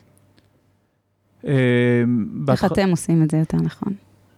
[1.46, 1.52] אה,
[2.48, 3.92] איך אתם עושים את זה יותר נכון?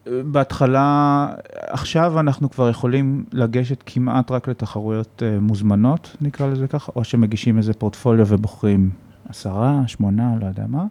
[0.07, 1.28] בהתחלה,
[1.59, 7.59] עכשיו אנחנו כבר יכולים לגשת כמעט רק לתחרויות uh, מוזמנות, נקרא לזה ככה, או שמגישים
[7.59, 8.90] איזה פורטפוליו ובוחרים
[9.28, 10.85] עשרה, שמונה, לא יודע מה.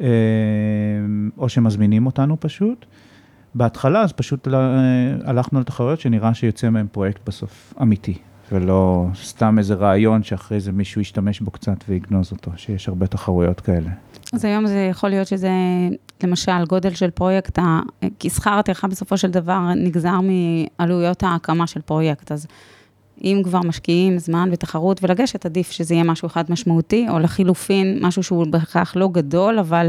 [0.00, 0.06] אה,
[1.38, 2.86] או שמזמינים אותנו פשוט.
[3.54, 4.52] בהתחלה אז פשוט אה,
[5.24, 8.14] הלכנו לתחרויות שנראה שיוצא מהם פרויקט בסוף אמיתי,
[8.52, 13.60] ולא סתם איזה רעיון שאחרי זה מישהו ישתמש בו קצת ויגנוז אותו, שיש הרבה תחרויות
[13.60, 13.90] כאלה.
[14.32, 15.50] אז היום זה יכול להיות שזה,
[16.22, 17.58] למשל, גודל של פרויקט,
[18.18, 22.46] כי שכר הטרחה בסופו של דבר נגזר מעלויות ההקמה של פרויקט, אז
[23.24, 28.22] אם כבר משקיעים זמן ותחרות ולגשת, עדיף שזה יהיה משהו אחד משמעותי, או לחילופין, משהו
[28.22, 29.88] שהוא בהכרח לא גדול, אבל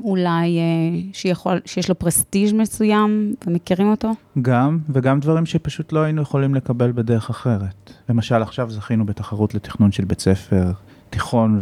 [0.00, 4.12] אולי אה, שיכול, שיש לו פרסטיג' מסוים ומכירים אותו?
[4.42, 7.92] גם, וגם דברים שפשוט לא היינו יכולים לקבל בדרך אחרת.
[8.08, 10.64] למשל, עכשיו זכינו בתחרות לתכנון של בית ספר,
[11.10, 11.60] תיכון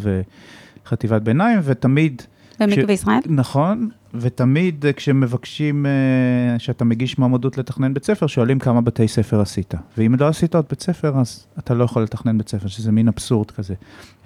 [0.85, 2.23] וחטיבת ביניים, ותמיד
[2.61, 3.19] במקווה ישראל?
[3.27, 9.41] נכון, ותמיד אה, כשמבקשים, אה, שאתה מגיש מועמדות לתכנן בית ספר, שואלים כמה בתי ספר
[9.41, 9.75] עשית.
[9.99, 13.09] ואם לא עשית עוד בית ספר, אז אתה לא יכול לתכנן בית ספר, שזה מין
[13.09, 13.75] אבסורד כזה.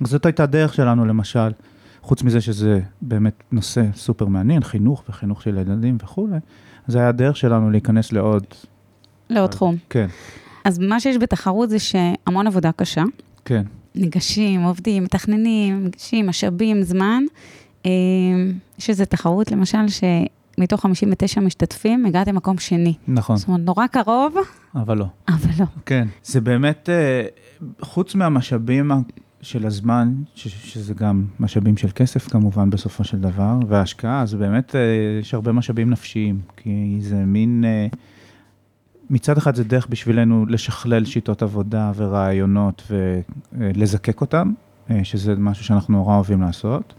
[0.04, 1.50] זאת הייתה הדרך שלנו, למשל,
[2.02, 6.38] חוץ מזה שזה באמת נושא סופר מעניין, חינוך וחינוך של ילדים וכולי,
[6.86, 8.44] זה היה הדרך שלנו להיכנס לעוד...
[9.30, 9.76] לעוד תחום.
[9.90, 10.06] כן,
[10.64, 13.02] אז מה שיש בתחרות זה שהמון עבודה קשה.
[13.44, 13.62] כן.
[13.94, 17.22] ניגשים, עובדים, מתכננים, ניגשים, משאבים, זמן.
[17.86, 17.90] אה,
[18.78, 22.94] יש איזו תחרות, למשל, שמתוך 59 משתתפים, הגעתם מקום שני.
[23.08, 24.34] נכון, זאת אומרת, נורא קרוב,
[24.74, 25.06] אבל לא.
[25.28, 25.64] אבל לא.
[25.86, 26.08] כן.
[26.24, 27.22] זה באמת, אה,
[27.80, 28.90] חוץ מהמשאבים
[29.42, 34.74] של הזמן, ש- שזה גם משאבים של כסף כמובן בסופו של דבר, וההשקעה, זה באמת,
[34.76, 34.80] אה,
[35.20, 37.86] יש הרבה משאבים נפשיים, כי זה מין, אה,
[39.10, 42.92] מצד אחד זה דרך בשבילנו לשכלל שיטות עבודה ורעיונות
[43.52, 44.52] ולזקק אותם,
[45.02, 46.94] שזה משהו שאנחנו נורא אוהבים לעשות.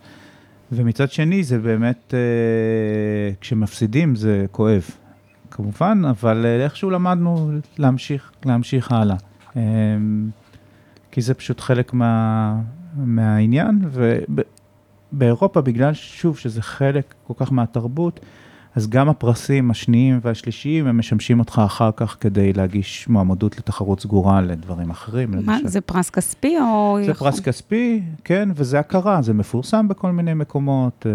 [0.71, 4.83] ומצד שני, זה באמת, אה, כשמפסידים זה כואב,
[5.51, 9.15] כמובן, אבל אה, איכשהו למדנו להמשיך, להמשיך הלאה.
[9.57, 9.61] אה,
[11.11, 12.55] כי זה פשוט חלק מה,
[12.95, 13.81] מהעניין,
[15.13, 18.19] ובאירופה, בגלל, שוב, שזה חלק כל כך מהתרבות,
[18.75, 24.41] אז גם הפרסים השניים והשלישיים, הם משמשים אותך אחר כך כדי להגיש מועמדות לתחרות סגורה
[24.41, 25.31] לדברים אחרים.
[25.31, 25.67] מה, למשל.
[25.67, 26.97] זה פרס כספי או...
[27.05, 31.05] זה פרס כספי, כן, וזה הכרה, זה מפורסם בכל מיני מקומות.
[31.05, 31.11] אה,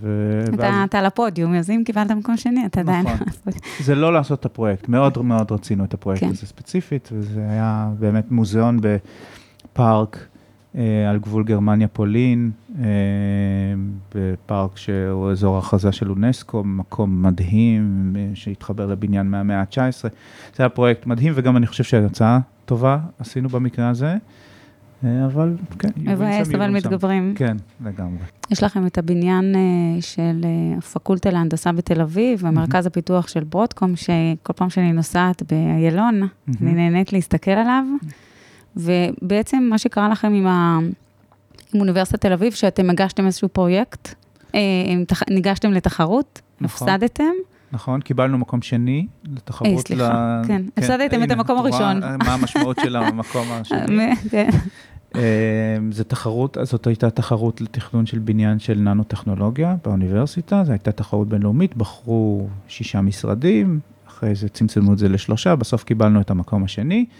[0.00, 0.40] ו...
[0.44, 3.06] אתה, ואז- אתה על הפודיום, אז אם קיבלת מקום שני, אתה עדיין...
[3.06, 3.26] נכון.
[3.84, 6.30] זה לא לעשות את הפרויקט, מאוד מאוד רצינו את הפרויקט כן.
[6.30, 10.26] הזה ספציפית, וזה היה באמת מוזיאון בפארק
[11.10, 12.84] על גבול גרמניה-פולין, אה,
[14.14, 20.02] בפארק שהוא אזור הכרזה של אונסקו, מקום מדהים אה, שהתחבר לבניין מהמאה ה-19.
[20.02, 20.08] זה
[20.58, 24.16] היה פרויקט מדהים, וגם אני חושב שההצעה טובה עשינו במקרה הזה,
[25.04, 26.70] אה, אבל כן, מבאס, שם, אבל.
[26.70, 27.34] מתגברים.
[27.36, 28.18] כן, לגמרי.
[28.50, 33.96] יש לכם את הבניין אה, של אה, הפקולטה להנדסה בתל אביב, ומרכז הפיתוח של ברודקום,
[33.96, 36.28] שכל פעם שאני נוסעת באיילון,
[36.62, 37.84] אני נהנית להסתכל עליו.
[38.76, 40.78] ובעצם מה שקרה לכם עם, ה...
[41.74, 44.14] עם אוניברסיטת תל אביב, שאתם הגשתם איזשהו פרויקט,
[44.54, 44.60] אה,
[45.30, 46.88] ניגשתם לתחרות, נכון.
[46.88, 47.32] הפסדתם,
[47.74, 49.70] נכון, קיבלנו מקום שני לתחרות.
[49.70, 50.62] אה, סליחה, כן.
[50.76, 52.00] הפסדתם את המקום הראשון.
[52.00, 54.00] מה המשמעות של המקום השני.
[54.00, 54.50] אה, כן.
[55.14, 61.28] אה, זה תחרות, זאת הייתה תחרות לתכנון של בניין של ננו-טכנולוגיה באוניברסיטה, זו הייתה תחרות
[61.28, 67.04] בינלאומית, בחרו שישה משרדים, אחרי זה צמצמו את זה לשלושה, בסוף קיבלנו את המקום השני,
[67.08, 67.14] אה,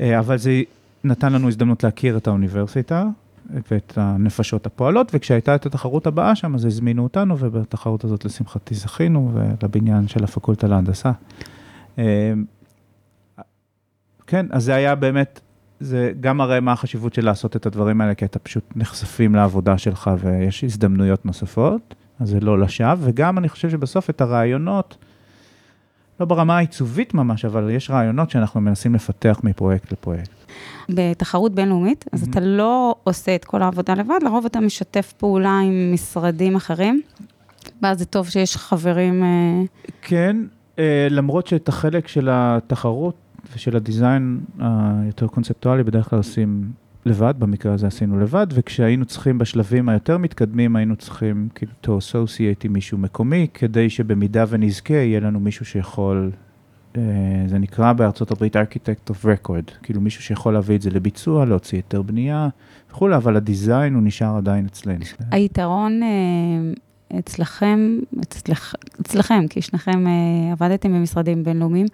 [0.00, 0.62] אבל זה
[1.04, 3.06] נתן לנו הזדמנות להכיר את האוניברסיטה
[3.70, 9.32] ואת הנפשות הפועלות, וכשהייתה את התחרות הבאה שם, אז הזמינו אותנו, ובתחרות הזאת לשמחתי זכינו,
[9.34, 11.12] ולבניין של הפקולטה להנדסה.
[11.98, 12.32] אה,
[14.26, 15.40] כן, אז זה היה באמת,
[15.80, 19.78] זה גם מראה מה החשיבות של לעשות את הדברים האלה, כי אתה פשוט נחשפים לעבודה
[19.78, 24.96] שלך ויש הזדמנויות נוספות, אז זה לא לשווא, וגם אני חושב שבסוף את הרעיונות,
[26.20, 30.30] לא ברמה העיצובית ממש, אבל יש רעיונות שאנחנו מנסים לפתח מפרויקט לפרויקט.
[30.88, 32.30] בתחרות בינלאומית, אז Mhm.
[32.30, 37.00] אתה לא עושה את כל העבודה לבד, לרוב אתה משתף פעולה עם משרדים אחרים,
[37.82, 39.62] ואז זה טוב שיש חברים, אה,
[40.02, 40.36] כן,
[40.78, 43.14] אה, למרות שאת החלק של התחרות
[43.54, 46.70] ושל הדיזיין היותר קונספטואלי, בדרך כלל עושים
[47.08, 52.64] לבד, במקרה הזה עשינו לבד, וכשהיינו צריכים בשלבים היותר מתקדמים, היינו צריכים כאילו to associate
[52.64, 56.30] עם מישהו מקומי, כדי שבמידה ונזכה, יהיה לנו מישהו שיכול,
[56.96, 57.02] אה,
[57.46, 61.78] זה נקרא בארצות הברית Architect of Record, כאילו מישהו שיכול להביא את זה לביצוע, להוציא
[61.78, 62.48] היתר בנייה
[62.90, 65.04] וכולי, אבל הדיזיין הוא נשאר עדיין אצלנו.
[65.30, 71.86] היתרון אה, אצלכם, אצלכ, אצלכם, כי שניכם אה, עבדתם במשרדים בינלאומיים,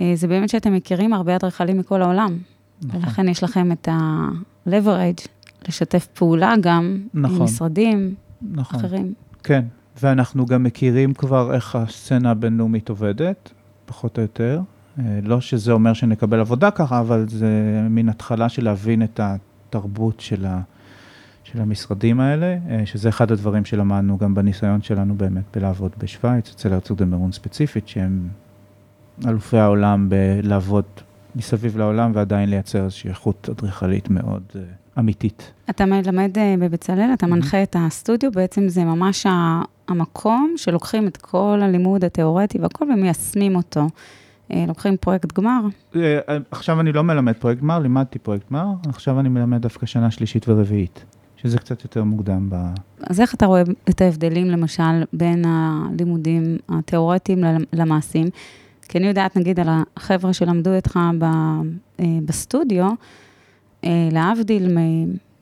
[0.00, 2.38] אה, זה באמת שאתם מכירים הרבה אדריכלים מכל העולם.
[2.82, 3.00] נכון.
[3.00, 5.28] ולכן יש לכם את ה-leverage
[5.68, 7.36] לשתף פעולה גם נכון.
[7.36, 8.14] עם משרדים
[8.52, 8.80] נכון.
[8.80, 9.14] אחרים.
[9.42, 9.64] כן,
[10.02, 13.52] ואנחנו גם מכירים כבר איך הסצנה הבינלאומית עובדת,
[13.86, 14.60] פחות או יותר.
[14.98, 17.48] אה, לא שזה אומר שנקבל עבודה ככה, אבל זה
[17.90, 20.60] מין התחלה של להבין את התרבות של, ה,
[21.44, 26.72] של המשרדים האלה, אה, שזה אחד הדברים שלמדנו גם בניסיון שלנו באמת בלעבוד בשוויץ, אצל
[26.72, 28.28] הרצוג דמרון ספציפית, שהם
[29.26, 30.84] אלופי העולם בלעבוד
[31.36, 34.60] מסביב לעולם ועדיין לייצר איזושהי איכות אדריכלית מאוד אה,
[34.98, 35.52] אמיתית.
[35.70, 39.26] אתה מלמד אה, בבצלאל, אתה מנחה את הסטודיו, בעצם זה ממש
[39.88, 43.86] המקום שלוקחים את כל הלימוד התיאורטי והכל ומיישמים אותו.
[44.52, 45.60] אה, לוקחים פרויקט גמר,
[46.50, 50.48] עכשיו אני לא מלמד פרויקט גמר, לימדתי פרויקט גמר, עכשיו אני מלמד דווקא שנה שלישית
[50.48, 51.04] ורביעית,
[51.36, 52.56] שזה קצת יותר מוקדם ב...
[53.00, 58.26] אז איך אתה רואה את ההבדלים, למשל, בין הלימודים התיאורטיים למעשים?
[58.88, 61.24] כי אני יודעת, נגיד, על החבר'ה שלמדו איתך ב,
[62.00, 62.90] אה, בסטודיו,
[63.84, 64.78] אה, להבדיל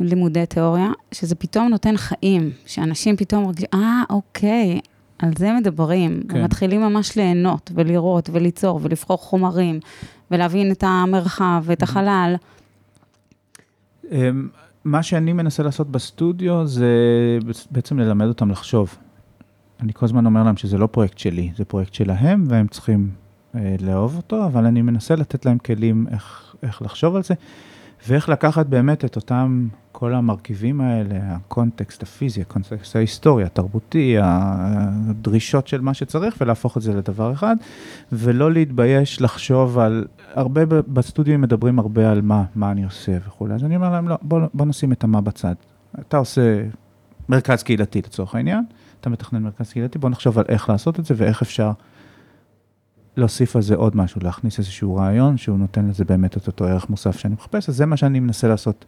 [0.01, 4.81] לימודי תיאוריה, שזה פתאום נותן חיים, שאנשים פתאום מרגישים, אה, אוקיי,
[5.19, 6.23] על זה מדברים.
[6.29, 6.39] כן.
[6.39, 9.81] ומתחילים ממש ליהנות ולראות וליצור ולבחור חומרים
[10.31, 12.35] ולהבין את המרחב ואת החלל.
[14.11, 14.49] אמ,
[14.85, 16.89] מה שאני מנסה לעשות בסטודיו זה
[17.71, 18.97] בעצם ללמד אותם לחשוב.
[19.81, 23.11] אני כל הזמן אומר להם שזה לא פרויקט שלי, זה פרויקט שלהם והם צריכים
[23.81, 27.35] לאהוב אותו, אבל אני מנסה לתת להם כלים איך, איך לחשוב על זה,
[28.09, 35.81] ואיך לקחת באמת את אותם, כל המרכיבים האלה, הקונטקסט הפיזי, הקונטקסט ההיסטורי, התרבותי, הדרישות של
[35.81, 37.57] מה שצריך, ולהפוך את זה לדבר אחד,
[38.13, 43.65] ולא להתבייש לחשוב על, הרבה בסטודיו מדברים הרבה על מה, מה אני עושה וכולי, אז
[43.65, 45.55] אני אומר להם, לא, בוא, בוא נשים את המה בצד.
[46.01, 46.63] אתה עושה
[47.29, 48.65] מרכז קהילתי לצורך העניין,
[49.01, 51.73] אתה מתכנן מרכז קהילתי, בוא נחשוב על איך לעשות את זה ואיך אפשר
[53.17, 56.91] להוסיף על זה עוד משהו, להכניס איזשהו רעיון שהוא נותן לזה באמת את אותו ערך
[56.91, 58.85] מוסף שאני מחפש, אז זה מה שאני מנסה לעשות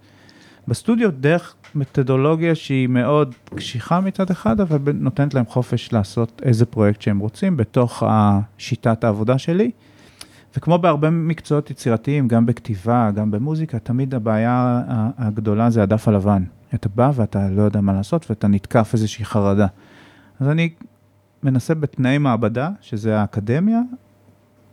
[0.69, 7.03] בסטודיו, דרך מתודולוגיה שהיא מאוד קשיחה מצד אחד, אבל נותנת להם חופש לעשות איזה פרויקט
[7.03, 8.03] שהם רוצים בתוך
[8.59, 9.71] שיטת העבודה שלי.
[10.57, 14.83] וכמו בהרבה מקצועות יצירתיים, גם בכתיבה, גם במוזיקה, תמיד הבעיה
[15.19, 16.45] הגדולה זה הדף הלבן.
[16.75, 19.67] אתה בא ואתה לא יודע מה לעשות ואתה נתקף איזושהי חרדה.
[20.41, 20.71] אז אני
[21.43, 23.81] מנסה בתנאי מעבדה, שזה האקדמיה,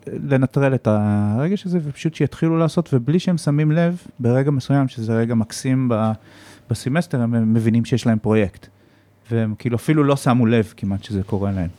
[0.07, 5.35] לנטרל את הרגש הזה, ופשוט שיתחילו לעשות, ובלי שהם שמים לב, ברגע מסוים, שזה רגע
[5.35, 5.91] מקסים
[6.69, 8.67] בסמסטר, הם מבינים שיש להם פרויקט.
[9.31, 11.69] והם כאילו אפילו לא שמו לב כמעט שזה קורה להם.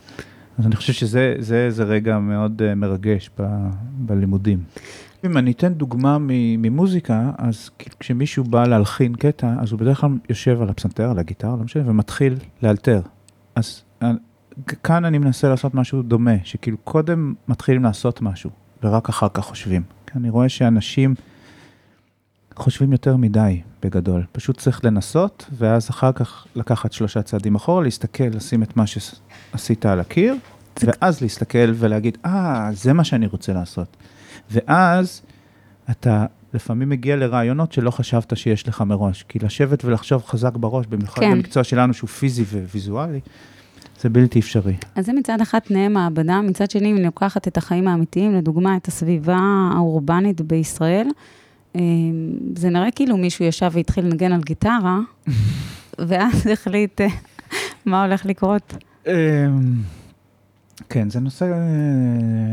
[0.58, 3.46] אז אני חושב שזה זה, זה רגע מאוד uh, מרגש ב,
[3.92, 4.62] בלימודים.
[5.24, 6.16] אם אני אתן דוגמה
[6.58, 11.56] ממוזיקה, אז כשמישהו בא להלחין קטע, אז הוא בדרך כלל יושב על הפסנתר, על הגיטרה,
[11.56, 13.00] לא משנה, ומתחיל לאלתר.
[13.54, 13.82] אז
[14.82, 18.50] כאן אני מנסה לעשות משהו דומה, שכאילו קודם מתחילים לעשות משהו,
[18.82, 19.82] ורק אחר כך חושבים.
[20.16, 21.14] אני רואה שאנשים
[22.56, 24.24] חושבים יותר מדי, בגדול.
[24.32, 29.86] פשוט צריך לנסות, ואז אחר כך לקחת שלושה צעדים אחורה, להסתכל, לשים את מה שעשית
[29.86, 30.36] על הקיר,
[30.82, 33.96] ואז להסתכל ולהגיד, אה, ah, זה מה שאני רוצה לעשות.
[34.50, 35.22] ואז
[35.90, 39.24] אתה לפעמים מגיע לרעיונות שלא חשבת שיש לך מראש.
[39.28, 41.30] כי לשבת ולחשוב חזק בראש, במיוחד כן.
[41.32, 43.20] במקצוע שלנו שהוא פיזי וויזואלי,
[44.00, 44.74] זה בלתי אפשרי.
[44.94, 48.76] אז זה מצד אחד תנאי מעבדה, מצד שני, אם אני לוקחת את החיים האמיתיים, לדוגמה,
[48.76, 49.38] את הסביבה
[49.74, 51.06] האורבנית בישראל,
[51.76, 51.80] אה,
[52.56, 54.98] זה נראה כאילו מישהו ישב והתחיל לנגן על גיטרה,
[56.08, 57.06] ואז החליט אה,
[57.86, 58.74] מה הולך לקרות.
[60.88, 61.46] כן, זה נושא,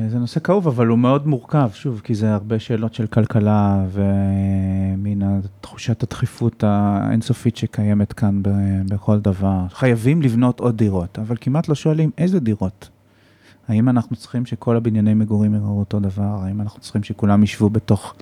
[0.10, 5.40] זה נושא כאוב, אבל הוא מאוד מורכב, שוב, כי זה הרבה שאלות של כלכלה ומן
[5.62, 8.42] תחושת הדחיפות האינסופית שקיימת כאן
[8.90, 9.66] בכל דבר.
[9.70, 12.90] חייבים לבנות עוד דירות, אבל כמעט לא שואלים איזה דירות.
[13.68, 16.40] האם אנחנו צריכים שכל הבנייני מגורים יראו אותו דבר?
[16.44, 18.16] האם אנחנו צריכים שכולם ישבו בתוך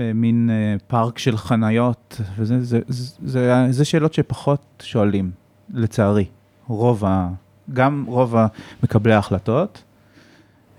[0.00, 2.20] אה, מין אה, פארק של חניות?
[2.36, 5.30] וזה זה, זה, זה, זה שאלות שפחות שואלים,
[5.70, 6.24] לצערי.
[6.66, 7.28] רוב ה...
[7.72, 8.34] גם רוב
[8.82, 9.82] מקבלי ההחלטות,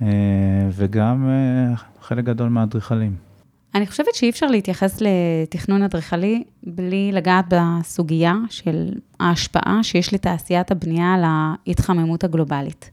[0.01, 0.07] אה,
[0.71, 3.15] וגם אה, חלק גדול מהאדריכלים.
[3.75, 11.13] אני חושבת שאי אפשר להתייחס לתכנון אדריכלי בלי לגעת בסוגיה של ההשפעה שיש לתעשיית הבנייה
[11.13, 12.89] על ההתחממות הגלובלית.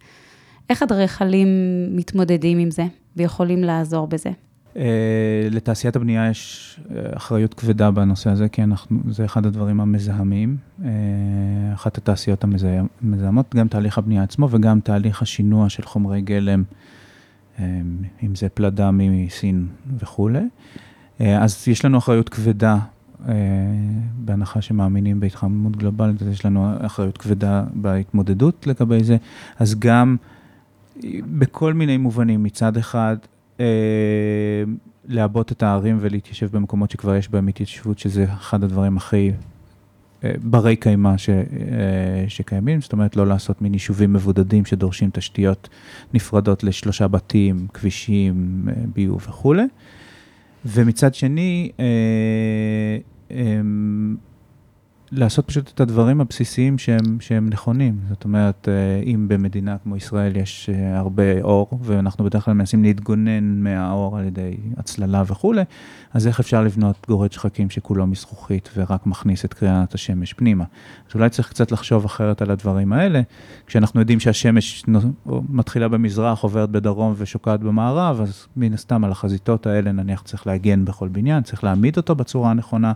[0.71, 1.49] איך אדריכלים
[1.91, 2.85] מתמודדים עם זה
[3.17, 4.31] ויכולים לעזור בזה?
[4.77, 10.57] אה, לתעשיית הבנייה יש אה, אחריות כבדה בנושא הזה, כי אנחנו, זה אחד הדברים המזהמים.
[10.85, 10.91] אה,
[11.75, 12.45] אחת התעשיות
[13.03, 16.63] המזהמות, גם תהליך הבנייה עצמו וגם תהליך השינוע של חומרי גלם,
[18.23, 19.67] אם זה פלדה מסין
[19.99, 20.45] וכולי.
[21.21, 22.79] אז יש לנו אחריות כבדה,
[24.19, 29.17] בהנחה שמאמינים בהתחממות גלובלית, אז יש לנו אחריות כבדה בהתמודדות לגבי זה.
[29.59, 30.17] אז גם
[31.39, 33.17] בכל מיני מובנים, מצד אחד,
[35.09, 39.31] לעבות את הערים ולהתיישב במקומות שכבר יש בהם התיישבות, שזה אחד הדברים הכי
[40.25, 41.15] אה, ברי קיימא אה,
[42.29, 45.69] שקיימים, זאת אומרת לא לעשות מין יישובים מבודדים שדורשים תשתיות
[46.15, 48.65] נפרדות לשלושה בתים, כבישים,
[48.95, 49.63] ביוב וכולי.
[50.67, 51.71] ומצד שני,
[55.17, 57.99] לעשות פשוט את הדברים הבסיסיים שהם, שהם נכונים.
[58.09, 62.83] זאת אומרת, אה, אם במדינה כמו ישראל יש אה, הרבה אור, ואנחנו בדרך כלל מנסים
[62.83, 65.63] להתגונן מהאור על ידי הצללה וכולי,
[66.13, 70.65] אז איך אפשר לבנות גורד שחקים שכולו מזכוכית ורק מכניס את קריאת השמש פנימה?
[71.09, 73.21] אז אולי צריך קצת לחשוב אחרת על הדברים האלה,
[73.67, 74.85] כשאנחנו יודעים שהשמש
[75.49, 80.85] מתחילה במזרח, עוברת בדרום ושוקעת במערב, אז מן הסתם על החזיתות האלה נניח צריך להגן
[80.85, 82.93] בכל בניין, צריך להעמיד אותו בצורה הנכונה.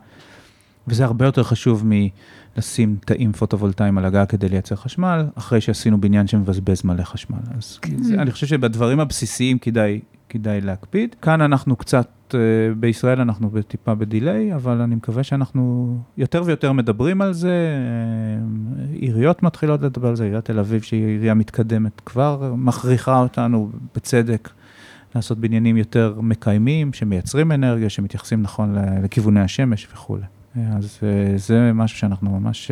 [0.89, 6.27] וזה הרבה יותר חשוב מלשים תאים פוטו-וולטאיים על הגג כדי לייצר חשמל, אחרי שעשינו בניין
[6.27, 7.39] שמבזבז מלא חשמל.
[7.59, 8.03] אז כן.
[8.03, 11.17] זה, אני חושב שבדברים הבסיסיים כדאי, כדאי להקפיד.
[11.23, 12.39] כאן אנחנו קצת אה,
[12.77, 19.43] בישראל אנחנו טיפה בדיליי, אבל אני מקווה שאנחנו יותר ויותר מדברים על זה, אה, עיריות
[19.43, 24.49] מתחילות לדבר על זה, עיריית תל אביב שהיא עירייה מתקדמת כבר מכריחה אותנו בצדק
[25.15, 30.25] לעשות בניינים יותר מקיימים, שמייצרים אנרגיה, שמתייחסים נכון לכיווני השמש וכולי.
[30.77, 30.99] אז
[31.37, 32.71] זה משהו שאנחנו ממש...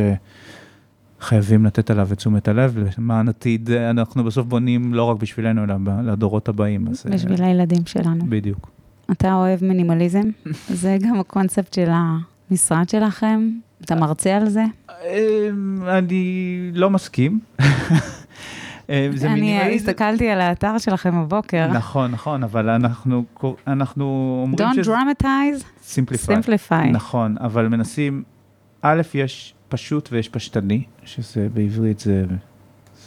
[1.21, 5.75] חייבים לתת עליו את תשומת הלב, למען עתיד אנחנו בסוף בונים לא רק בשבילנו, אלא
[6.03, 6.89] לדורות הבאים.
[6.89, 8.25] אז, בשביל הילדים שלנו.
[8.29, 8.71] בדיוק.
[9.13, 10.31] אתה אוהב מינימליזם?
[10.83, 11.91] זה גם הקונספט של
[12.51, 13.51] המשרד שלכם?
[13.85, 14.65] אתה מרצה על זה?
[15.89, 17.41] אני לא מסכים.
[18.89, 21.67] אני הסתכלתי על האתר שלכם בבוקר.
[21.73, 23.25] נכון, נכון, אבל אנחנו,
[23.67, 24.95] אנחנו אומרים שזה...
[24.95, 25.65] Don't dramatize,
[25.95, 26.31] simplify.
[26.31, 26.87] simplify.
[26.93, 28.23] נכון, אבל מנסים,
[28.83, 32.25] א', יש פשוט ויש פשטני, שזה בעברית זה,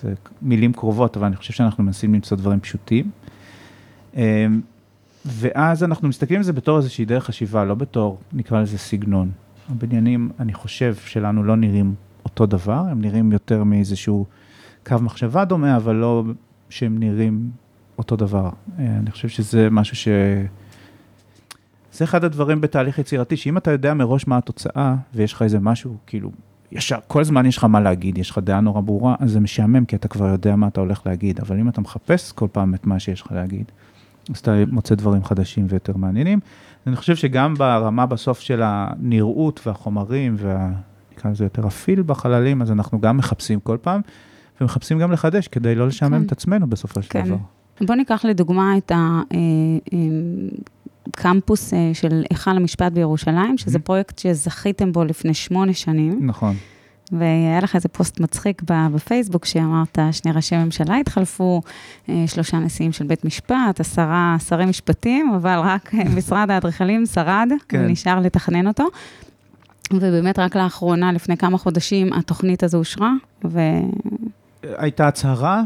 [0.01, 3.09] זה מילים קרובות, אבל אני חושב שאנחנו מנסים למצוא דברים פשוטים.
[4.15, 4.61] אמ,
[5.25, 9.31] ואז אנחנו מסתכלים על זה בתור איזושהי דרך חשיבה, לא בתור, נקרא לזה סגנון.
[9.69, 14.25] הבניינים, אני חושב, שלנו לא נראים אותו דבר, הם נראים יותר מאיזשהו
[14.85, 16.23] קו מחשבה דומה, אבל לא
[16.69, 17.49] שהם נראים
[17.97, 18.49] אותו דבר.
[18.79, 20.07] אה, אני חושב שזה משהו ש...
[21.93, 25.97] זה אחד הדברים בתהליך יצירתי, שאם אתה יודע מראש מה התוצאה, ויש לך איזה משהו,
[26.07, 26.31] כאילו,
[26.71, 29.85] ישר, כל הזמן יש לך מה להגיד, יש לך דעה נורא ברורה, אז זה משעמם,
[29.85, 32.85] כי אתה כבר יודע מה אתה הולך להגיד, אבל אם אתה מחפש כל פעם את
[32.85, 33.71] מה שיש לך להגיד,
[34.29, 36.39] אז אתה מוצא דברים חדשים ויותר מעניינים.
[36.87, 43.01] אני חושב שגם ברמה בסוף של הנראות והחומרים, ונקרא לזה יותר הפיל בחללים, אז אנחנו
[43.01, 44.01] גם מחפשים כל פעם,
[44.61, 46.25] ומחפשים גם לחדש כדי לא לשעמם כן.
[46.25, 47.25] את עצמנו בסופו של כן.
[47.25, 47.37] דבר.
[47.81, 48.91] בוא ניקח לדוגמה את
[51.07, 53.81] הקמפוס אה, אה, של היכל המשפט בירושלים, שזה mm-hmm.
[53.81, 56.19] פרויקט שזכיתם בו לפני שמונה שנים.
[56.21, 56.55] נכון.
[57.11, 61.61] והיה לך איזה פוסט מצחיק בפייסבוק שאמרת, שני ראשי ממשלה התחלפו,
[62.09, 67.81] אה, שלושה נשיאים של בית משפט, עשרה שרי משפטים, אבל רק משרד האדריכלים שרד, כן.
[67.85, 68.83] ונשאר לתכנן אותו.
[69.93, 73.11] ובאמת רק לאחרונה, לפני כמה חודשים, התוכנית הזו אושרה,
[73.45, 73.59] ו...
[74.63, 75.63] הייתה הצהרה,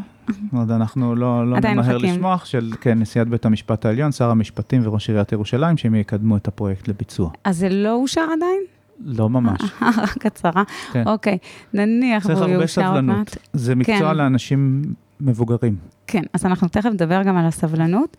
[0.53, 5.09] עוד אנחנו לא, לא נמהר לשמוח, של כן, נשיאת בית המשפט העליון, שר המשפטים וראש
[5.09, 7.29] עיריית ירושלים, שהם יקדמו את הפרויקט לביצוע.
[7.43, 8.61] אז זה לא אושר עדיין?
[9.05, 9.61] לא ממש.
[9.81, 10.63] רק הצהרה?
[10.91, 11.03] כן.
[11.07, 11.37] אוקיי,
[11.73, 13.29] נניח והוא יאושר עוד מעט.
[13.29, 13.37] צריך הרבה סבלנות.
[13.53, 14.17] זה מקצוע כן.
[14.17, 14.81] לאנשים
[15.21, 15.75] מבוגרים.
[16.07, 18.17] כן, אז אנחנו תכף נדבר גם על הסבלנות.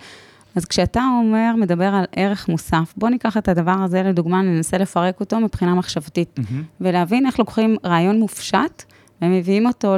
[0.56, 5.20] אז כשאתה אומר, מדבר על ערך מוסף, בוא ניקח את הדבר הזה לדוגמה, ננסה לפרק
[5.20, 6.54] אותו מבחינה מחשבתית, mm-hmm.
[6.80, 8.82] ולהבין איך לוקחים רעיון מופשט
[9.22, 9.96] ומביאים אותו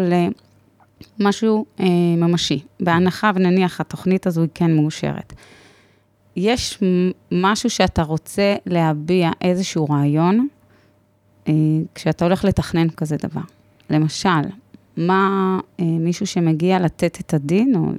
[1.18, 1.86] למשהו אה,
[2.16, 5.32] ממשי, בהנחה ונניח התוכנית הזו היא כן מאושרת.
[6.36, 6.78] יש
[7.32, 10.48] משהו שאתה רוצה להביע, איזשהו רעיון,
[11.48, 11.52] אה,
[11.94, 13.40] כשאתה הולך לתכנן כזה דבר.
[13.90, 14.28] למשל,
[14.96, 17.92] מה אה, מישהו שמגיע לתת את הדין או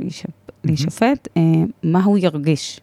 [0.63, 1.41] להישפט, אה,
[1.83, 2.79] מה הוא ירגיש?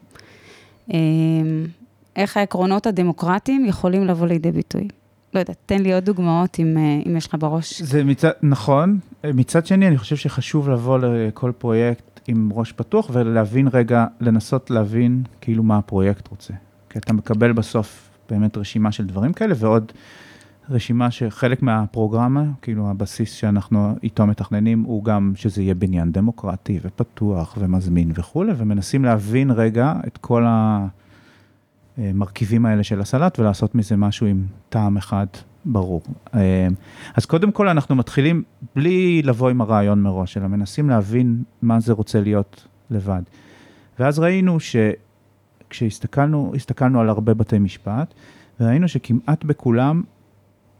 [2.16, 4.88] איך העקרונות הדמוקרטיים יכולים לבוא לידי ביטוי?
[5.34, 7.82] לא יודעת, תן לי עוד דוגמאות אם, אם יש לך בראש.
[7.82, 8.98] זה מצד, נכון.
[9.34, 15.22] מצד שני, אני חושב שחשוב לבוא לכל פרויקט עם ראש פתוח ולהבין רגע, לנסות להבין
[15.40, 16.54] כאילו מה הפרויקט רוצה.
[16.90, 19.92] כי אתה מקבל בסוף באמת רשימה של דברים כאלה, ועוד
[20.70, 27.56] רשימה שחלק מהפרוגרמה, כאילו הבסיס שאנחנו איתו מתכננים, הוא גם שזה יהיה בניין דמוקרטי ופתוח
[27.60, 30.46] ומזמין וכולי, ומנסים להבין רגע את כל
[31.98, 35.26] המרכיבים האלה של הסלט ולעשות מזה משהו עם טעם אחד
[35.64, 36.02] ברור.
[37.14, 38.42] אז קודם כל אנחנו מתחילים
[38.76, 43.22] בלי לבוא עם הרעיון מראש, אלא מנסים להבין מה זה רוצה להיות לבד.
[43.98, 48.14] ואז ראינו שכשהסתכלנו, הסתכלנו על הרבה בתי משפט,
[48.60, 50.02] וראינו שכמעט בכולם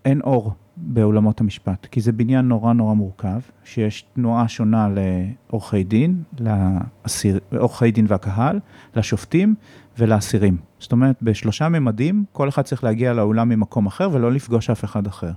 [0.05, 6.23] אין אור באולמות המשפט, כי זה בניין נורא נורא מורכב, שיש תנועה שונה לעורכי דין,
[6.41, 8.61] לאסיר, עורכי דין והקהל,
[8.97, 9.55] לשופטים
[9.99, 10.57] ולאסירים.
[10.85, 15.07] זאת אומרת, בשלושה ממדים, כל אחד צריך להגיע לאולם ממקום אחר ולא לפגוש אף אחד
[15.07, 15.31] אחר.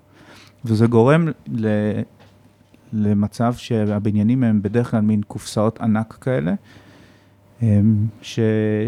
[0.65, 1.67] וזה גורם ל...
[2.93, 6.53] למצב שהבניינים הם בדרך כלל מין קופסאות ענק כאלה,
[8.21, 8.39] ש...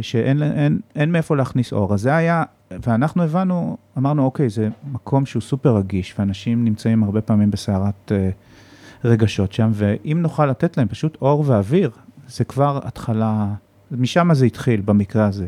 [0.02, 1.94] שאין אין, אין מאיפה להכניס אור.
[1.94, 7.22] אז זה היה ואנחנו הבנו, אמרנו, אוקיי, זה מקום שהוא סופר רגיש, ואנשים נמצאים הרבה
[7.22, 11.92] פעמים בסערת uh, רגשות שם, ואם נוכל לתת להם פשוט אור ואוויר,
[12.28, 13.54] זה כבר התחלה,
[13.92, 15.48] משם זה התחיל במקרה הזה.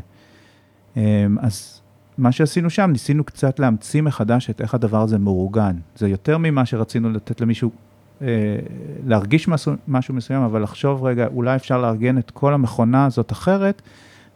[0.96, 0.98] Um,
[1.40, 1.82] אז
[2.18, 5.76] מה שעשינו שם, ניסינו קצת להמציא מחדש את איך הדבר הזה מאורגן.
[5.96, 7.72] זה יותר ממה שרצינו לתת למישהו
[8.20, 8.24] uh,
[9.06, 9.50] להרגיש
[9.88, 13.82] משהו מסוים, אבל לחשוב רגע, אולי אפשר לארגן את כל המכונה הזאת אחרת,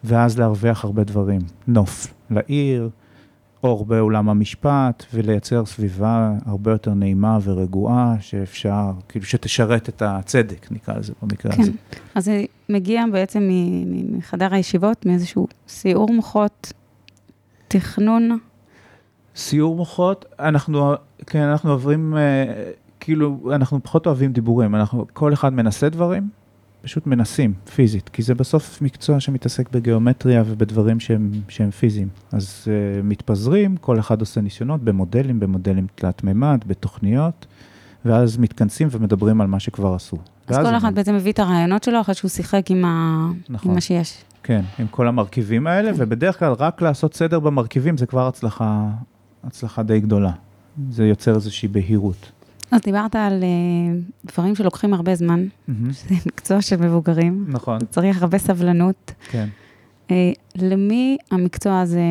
[0.04, 1.42] ואז להרוויח הרבה דברים.
[1.68, 2.90] נוף לעיר,
[3.64, 10.98] אור באולם המשפט, ולייצר סביבה הרבה יותר נעימה ורגועה, שאפשר, כאילו שתשרת את הצדק, נקרא
[10.98, 11.62] לזה במקרה כן.
[11.62, 11.72] הזה.
[12.16, 13.50] אז זה מגיע בעצם
[14.12, 16.74] מחדר הישיבות, מאיזשהו סיעור מוחות
[17.68, 18.38] תכנון?
[19.36, 20.94] סיור מוחות, אנחנו,
[21.26, 26.30] כן, אנחנו עוברים, אה, כאילו, אנחנו פחות אוהבים דיבורים, אנחנו, כל אחד מנסה דברים,
[26.86, 32.08] פשוט מנסים, פיזית, כי זה בסוף מקצוע שמתעסק בגיאומטריה ובדברים שהם, שהם פיזיים.
[32.32, 37.46] אז uh, מתפזרים, כל אחד עושה ניסיונות במודלים, במודלים תלת מימד, בתוכניות,
[38.06, 40.18] ואז מתכנסים ומדברים על מה שכבר עשו.
[40.48, 43.28] אז כל אחד בעצם מביא את הרעיונות שלו אחרי שהוא שיחק עם, ה...
[43.50, 43.70] נכון.
[43.70, 44.24] עם מה שיש.
[44.44, 45.98] כן, עם כל המרכיבים האלה, כן.
[46.00, 48.88] ובדרך כלל רק לעשות סדר במרכיבים זה כבר הצלחה,
[49.44, 50.32] הצלחה די גדולה.
[50.90, 52.32] זה יוצר איזושהי בהירות.
[52.72, 55.94] אז דיברת על uh, דברים שלוקחים הרבה זמן, mm-hmm.
[55.94, 57.46] שזה מקצוע של מבוגרים.
[57.48, 57.80] נכון.
[57.90, 59.12] צריך הרבה סבלנות.
[59.30, 59.48] כן.
[60.08, 60.12] Uh,
[60.56, 62.02] למי המקצוע הזה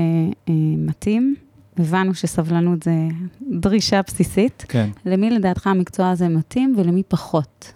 [0.46, 1.34] uh, מתאים?
[1.78, 3.08] הבנו שסבלנות זה
[3.50, 4.64] דרישה בסיסית.
[4.68, 4.90] כן.
[5.06, 7.72] למי לדעתך המקצוע הזה מתאים ולמי פחות?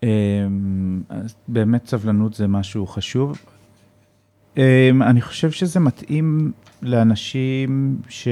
[0.00, 0.06] Um,
[1.48, 3.38] באמת סבלנות זה משהו חשוב.
[4.54, 4.58] Um,
[5.00, 8.28] אני חושב שזה מתאים לאנשים ש...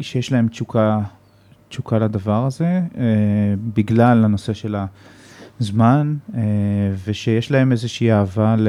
[0.00, 1.00] שיש להם תשוקה
[1.68, 2.64] תשוקה לדבר הזה,
[2.98, 3.04] אה,
[3.74, 4.76] בגלל הנושא של
[5.60, 6.40] הזמן, אה,
[7.06, 8.68] ושיש להם איזושהי אהבה ל...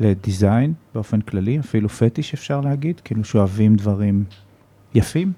[0.00, 4.24] לדיזיין באופן כללי, אפילו פטיש אפשר להגיד, כאילו שאוהבים דברים
[4.94, 5.32] יפים.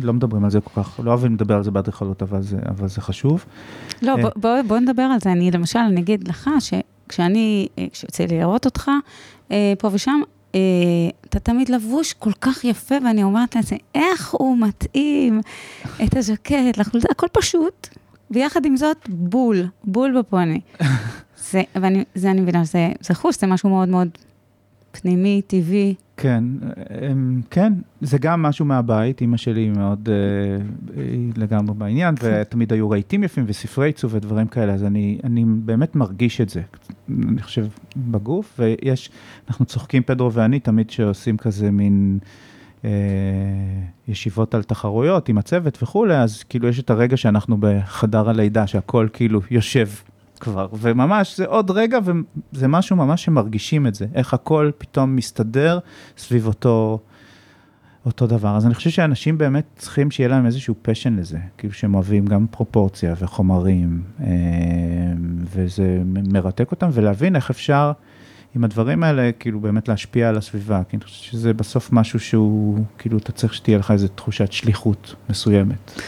[0.00, 3.00] לא מדברים על זה כל כך, לא אוהבים לדבר על זה באדריכלות, אבל אבל זה
[3.00, 3.44] חשוב.
[4.02, 5.32] לא, בוא, בוא, בוא נדבר על זה.
[5.32, 8.90] אני למשל, אני אגיד לך, שכשאני, כשיוצא לי לראות אותך,
[9.48, 15.40] פה ושם, אה, אתה תמיד לבוש כל כך יפה, ואני אומרת לעצמי, איך הוא מתאים
[16.04, 17.88] את הז'קט לחולצה, הכל פשוט,
[18.30, 20.60] ויחד עם זאת, בול, בול בפוני.
[21.50, 24.08] זה, ואני, זה אני מבינה, זה, זה חוש, זה משהו מאוד מאוד
[25.00, 25.94] פנימי, טבעי.
[26.16, 26.44] כן,
[27.50, 31.02] כן, זה גם משהו מהבית, אימא שלי היא מאוד, אה,
[31.36, 32.42] לגמרי בעניין, כן.
[32.42, 36.62] ותמיד היו רהיטים יפים וספרי עיצוב ודברים כאלה, אז אני, אני באמת מרגיש את זה,
[37.28, 37.66] אני חושב,
[37.96, 39.10] בגוף, ויש,
[39.48, 42.18] אנחנו צוחקים, פדרו ואני, תמיד שעושים כזה מין...
[42.84, 42.90] אה,
[44.08, 49.08] ישיבות על תחרויות עם הצוות וכולי, אז כאילו יש את הרגע שאנחנו בחדר הלידה, שהכל
[49.12, 49.88] כאילו יושב
[50.38, 55.78] כבר, וממש זה עוד רגע וזה משהו ממש שמרגישים את זה, איך הכל פתאום מסתדר
[56.16, 56.98] סביב אותו,
[58.06, 58.56] אותו דבר.
[58.56, 62.46] אז אני חושב שאנשים באמת צריכים שיהיה להם איזשהו פשן לזה, כאילו שהם אוהבים גם
[62.50, 64.26] פרופורציה וחומרים, אה,
[65.42, 67.92] וזה מרתק אותם, ולהבין איך אפשר
[68.56, 72.84] עם הדברים האלה, כאילו באמת להשפיע על הסביבה, כי אני חושב שזה בסוף משהו שהוא,
[72.98, 76.00] כאילו אתה צריך שתהיה לך איזו תחושת שליחות מסוימת.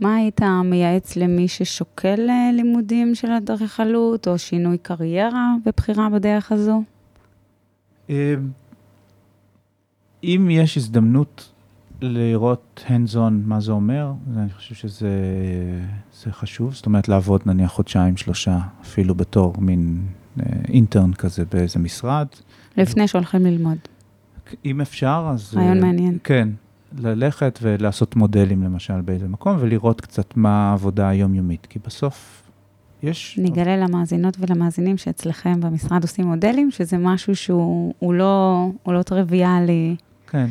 [0.00, 6.82] מה היית מייעץ למי ששוקל אה, לימודים של אדריכלות, או שינוי קריירה ובחירה בדרך הזו?
[8.10, 8.34] אה,
[10.24, 11.52] אם יש הזדמנות
[12.02, 18.16] לראות hands on מה זה אומר, אני חושב שזה חשוב, זאת אומרת לעבוד נניח חודשיים,
[18.16, 20.02] שלושה, אפילו בתור מין
[20.68, 22.26] אינטרן כזה באיזה משרד.
[22.76, 23.78] לפני שהולכים ללמוד.
[24.64, 25.54] אם אפשר, אז...
[25.54, 26.18] רעיון מעניין.
[26.24, 26.48] כן,
[26.98, 32.42] ללכת ולעשות מודלים למשל באיזה מקום, ולראות קצת מה העבודה היומיומית, כי בסוף
[33.02, 33.38] יש...
[33.42, 40.46] נגלה למאזינות ולמאזינים שאצלכם במשרד עושים מודלים, שזה משהו שהוא לא, לא טריוויאלי כן.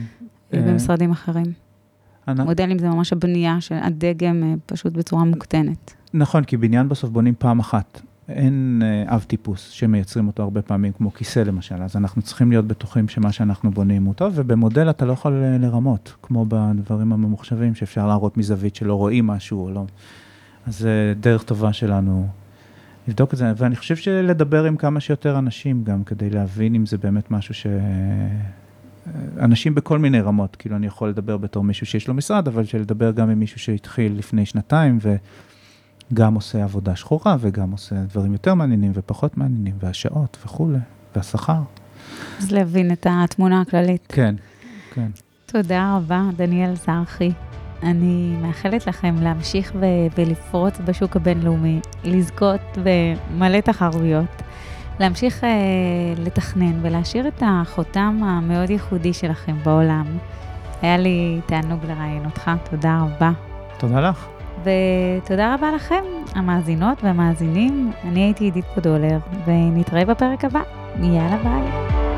[0.53, 1.45] במשרדים אחרים.
[2.27, 2.43] אני...
[2.43, 5.93] מודלים זה ממש הבנייה של הדגם אה, פשוט בצורה מוקטנת.
[6.13, 8.01] נכון, כי בניין בסוף בונים פעם אחת.
[8.29, 12.65] אין אה, אב טיפוס שמייצרים אותו הרבה פעמים, כמו כיסא למשל, אז אנחנו צריכים להיות
[12.65, 17.75] בטוחים שמה שאנחנו בונים הוא טוב, ובמודל אתה לא יכול אה, לרמות, כמו בדברים הממוחשבים,
[17.75, 19.85] שאפשר להראות מזווית שלא רואים משהו או לא.
[20.67, 22.27] אז זה דרך טובה שלנו
[23.07, 26.97] לבדוק את זה, ואני חושב שלדבר עם כמה שיותר אנשים גם, כדי להבין אם זה
[26.97, 27.67] באמת משהו ש...
[29.39, 33.11] אנשים בכל מיני רמות, כאילו אני יכול לדבר בתור מישהו שיש לו משרד, אבל שלדבר
[33.11, 35.15] גם עם מישהו שהתחיל לפני שנתיים, ו...
[36.13, 40.79] גם עושה עבודה שחורה וגם עושה דברים יותר מעניינים ופחות מעניינים, והשעות וכולי,
[41.15, 41.61] והשכר.
[42.39, 44.05] אז להבין את התמונה הכללית.
[44.09, 44.35] כן,
[44.93, 45.11] כן.
[45.45, 47.31] תודה רבה, דניאל זרחי.
[47.83, 49.73] אני מאחלת לכם להמשיך
[50.17, 54.41] ולפרוץ בשוק הבינלאומי, לזכות במלא תחרויות,
[54.99, 55.49] להמשיך אה,
[56.17, 60.17] לתכנן ולהשאיר את החותם המאוד ייחודי שלכם בעולם.
[60.81, 63.31] היה לי תענוג לראיין אותך, תודה רבה.
[63.77, 64.38] תודה לך.
[64.63, 66.03] ותודה רבה לכם,
[66.35, 67.91] המאזינות והמאזינים.
[68.03, 70.61] אני הייתי עידית פודולר, ונתראה בפרק הבא.
[71.01, 72.08] יאללה ביי.